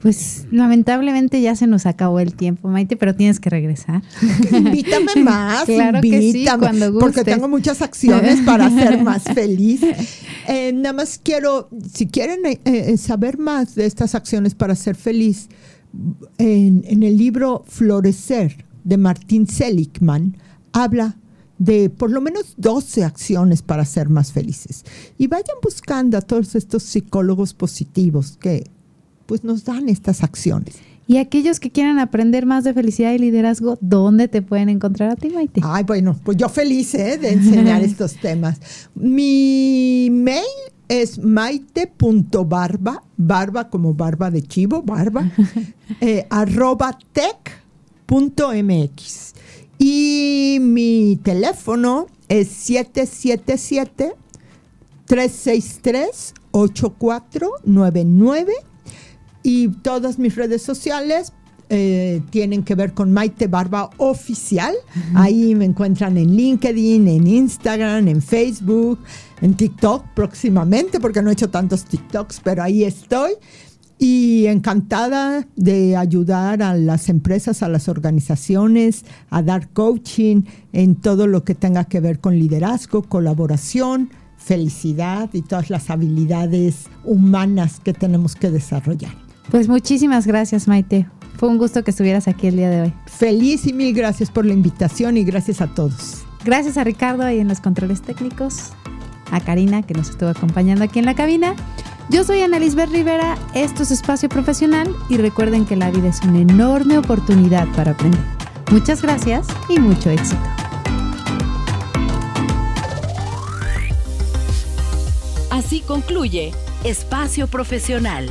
Pues 0.00 0.46
lamentablemente 0.52 1.40
ya 1.40 1.56
se 1.56 1.66
nos 1.66 1.84
acabó 1.84 2.20
el 2.20 2.34
tiempo, 2.34 2.68
Maite, 2.68 2.96
pero 2.96 3.16
tienes 3.16 3.40
que 3.40 3.50
regresar. 3.50 4.02
Invítame 4.52 5.16
más, 5.24 5.64
claro 5.64 6.00
que 6.00 6.32
sí, 6.32 6.46
cuando 6.58 6.96
porque 6.96 7.24
tengo 7.24 7.48
muchas 7.48 7.82
acciones 7.82 8.40
para 8.42 8.70
ser 8.70 9.02
más 9.02 9.24
feliz. 9.34 9.80
nada 10.74 10.92
más 10.92 11.20
quiero, 11.22 11.68
si 11.92 12.06
quieren 12.06 12.40
saber 12.98 13.38
más 13.38 13.74
de 13.74 13.86
estas 13.86 14.14
acciones 14.14 14.54
para 14.54 14.76
ser 14.76 14.94
feliz, 14.94 15.48
en, 16.38 17.02
el 17.02 17.16
libro 17.16 17.64
Florecer 17.66 18.64
de 18.84 18.96
Martín 18.96 19.46
Seligman, 19.46 20.36
habla 20.72 21.16
de 21.58 21.90
por 21.90 22.10
lo 22.10 22.20
menos 22.20 22.54
12 22.56 23.04
acciones 23.04 23.62
para 23.62 23.84
ser 23.84 24.08
más 24.08 24.32
felices. 24.32 24.84
Y 25.18 25.26
vayan 25.26 25.56
buscando 25.62 26.16
a 26.16 26.22
todos 26.22 26.54
estos 26.54 26.82
psicólogos 26.84 27.52
positivos 27.52 28.38
que 28.40 28.64
pues 29.26 29.44
nos 29.44 29.64
dan 29.64 29.88
estas 29.88 30.22
acciones. 30.22 30.76
Y 31.06 31.18
aquellos 31.18 31.58
que 31.58 31.70
quieran 31.70 31.98
aprender 31.98 32.46
más 32.46 32.62
de 32.62 32.72
felicidad 32.72 33.12
y 33.12 33.18
liderazgo, 33.18 33.76
¿dónde 33.80 34.28
te 34.28 34.42
pueden 34.42 34.68
encontrar 34.68 35.10
a 35.10 35.16
ti, 35.16 35.28
Maite? 35.30 35.60
Ay, 35.64 35.82
bueno, 35.82 36.16
pues 36.22 36.36
yo 36.36 36.48
feliz 36.48 36.94
¿eh? 36.94 37.18
de 37.18 37.32
enseñar 37.32 37.82
estos 37.84 38.14
temas. 38.14 38.60
Mi 38.94 40.08
mail 40.10 40.44
es 40.90 41.18
maite.barba, 41.18 43.02
barba 43.16 43.70
como 43.70 43.94
barba 43.94 44.30
de 44.32 44.42
chivo, 44.42 44.82
barba, 44.82 45.30
eh, 46.00 46.26
arroba 46.28 46.98
tech.mx. 47.12 47.54
Y 49.78 50.58
mi 50.60 51.20
teléfono 51.22 52.08
es 52.28 52.48
777 52.48 54.16
363 55.06 56.34
8499 56.50 58.52
y 59.44 59.68
todas 59.68 60.18
mis 60.18 60.34
redes 60.34 60.62
sociales 60.62 61.32
eh, 61.72 62.20
tienen 62.30 62.64
que 62.64 62.74
ver 62.74 62.94
con 62.94 63.12
Maite 63.12 63.46
Barba 63.46 63.90
Oficial. 63.98 64.74
Ahí 65.14 65.54
me 65.54 65.64
encuentran 65.64 66.16
en 66.16 66.34
LinkedIn, 66.34 67.06
en 67.06 67.26
Instagram, 67.28 68.08
en 68.08 68.20
Facebook, 68.20 68.98
en 69.40 69.54
TikTok 69.54 70.04
próximamente, 70.14 70.98
porque 70.98 71.22
no 71.22 71.30
he 71.30 71.34
hecho 71.34 71.48
tantos 71.48 71.84
TikToks, 71.84 72.40
pero 72.42 72.64
ahí 72.64 72.82
estoy. 72.82 73.34
Y 73.98 74.46
encantada 74.46 75.46
de 75.54 75.96
ayudar 75.96 76.60
a 76.60 76.74
las 76.74 77.08
empresas, 77.08 77.62
a 77.62 77.68
las 77.68 77.88
organizaciones, 77.88 79.04
a 79.28 79.40
dar 79.40 79.68
coaching 79.68 80.42
en 80.72 80.96
todo 80.96 81.28
lo 81.28 81.44
que 81.44 81.54
tenga 81.54 81.84
que 81.84 82.00
ver 82.00 82.18
con 82.18 82.36
liderazgo, 82.36 83.04
colaboración, 83.04 84.10
felicidad 84.38 85.30
y 85.34 85.42
todas 85.42 85.70
las 85.70 85.88
habilidades 85.88 86.88
humanas 87.04 87.78
que 87.78 87.92
tenemos 87.92 88.34
que 88.34 88.50
desarrollar. 88.50 89.14
Pues 89.52 89.68
muchísimas 89.68 90.26
gracias, 90.26 90.66
Maite. 90.66 91.06
Fue 91.40 91.48
un 91.48 91.56
gusto 91.56 91.82
que 91.82 91.90
estuvieras 91.90 92.28
aquí 92.28 92.48
el 92.48 92.56
día 92.56 92.68
de 92.68 92.82
hoy. 92.82 92.92
Feliz 93.06 93.66
y 93.66 93.72
mil 93.72 93.94
gracias 93.94 94.30
por 94.30 94.44
la 94.44 94.52
invitación 94.52 95.16
y 95.16 95.24
gracias 95.24 95.62
a 95.62 95.68
todos. 95.68 96.18
Gracias 96.44 96.76
a 96.76 96.84
Ricardo 96.84 97.22
ahí 97.22 97.38
en 97.38 97.48
los 97.48 97.62
controles 97.62 98.02
técnicos, 98.02 98.72
a 99.30 99.40
Karina 99.40 99.80
que 99.80 99.94
nos 99.94 100.10
estuvo 100.10 100.28
acompañando 100.28 100.84
aquí 100.84 100.98
en 100.98 101.06
la 101.06 101.14
cabina. 101.14 101.54
Yo 102.10 102.24
soy 102.24 102.42
Ana 102.42 102.58
Lisbeth 102.58 102.90
Rivera, 102.90 103.38
esto 103.54 103.84
es 103.84 103.90
Espacio 103.90 104.28
Profesional 104.28 104.94
y 105.08 105.16
recuerden 105.16 105.64
que 105.64 105.76
la 105.76 105.90
vida 105.90 106.08
es 106.08 106.20
una 106.20 106.40
enorme 106.40 106.98
oportunidad 106.98 107.66
para 107.74 107.92
aprender. 107.92 108.20
Muchas 108.70 109.00
gracias 109.00 109.46
y 109.70 109.78
mucho 109.78 110.10
éxito. 110.10 110.42
Así 115.50 115.80
concluye 115.80 116.52
Espacio 116.84 117.46
Profesional 117.46 118.30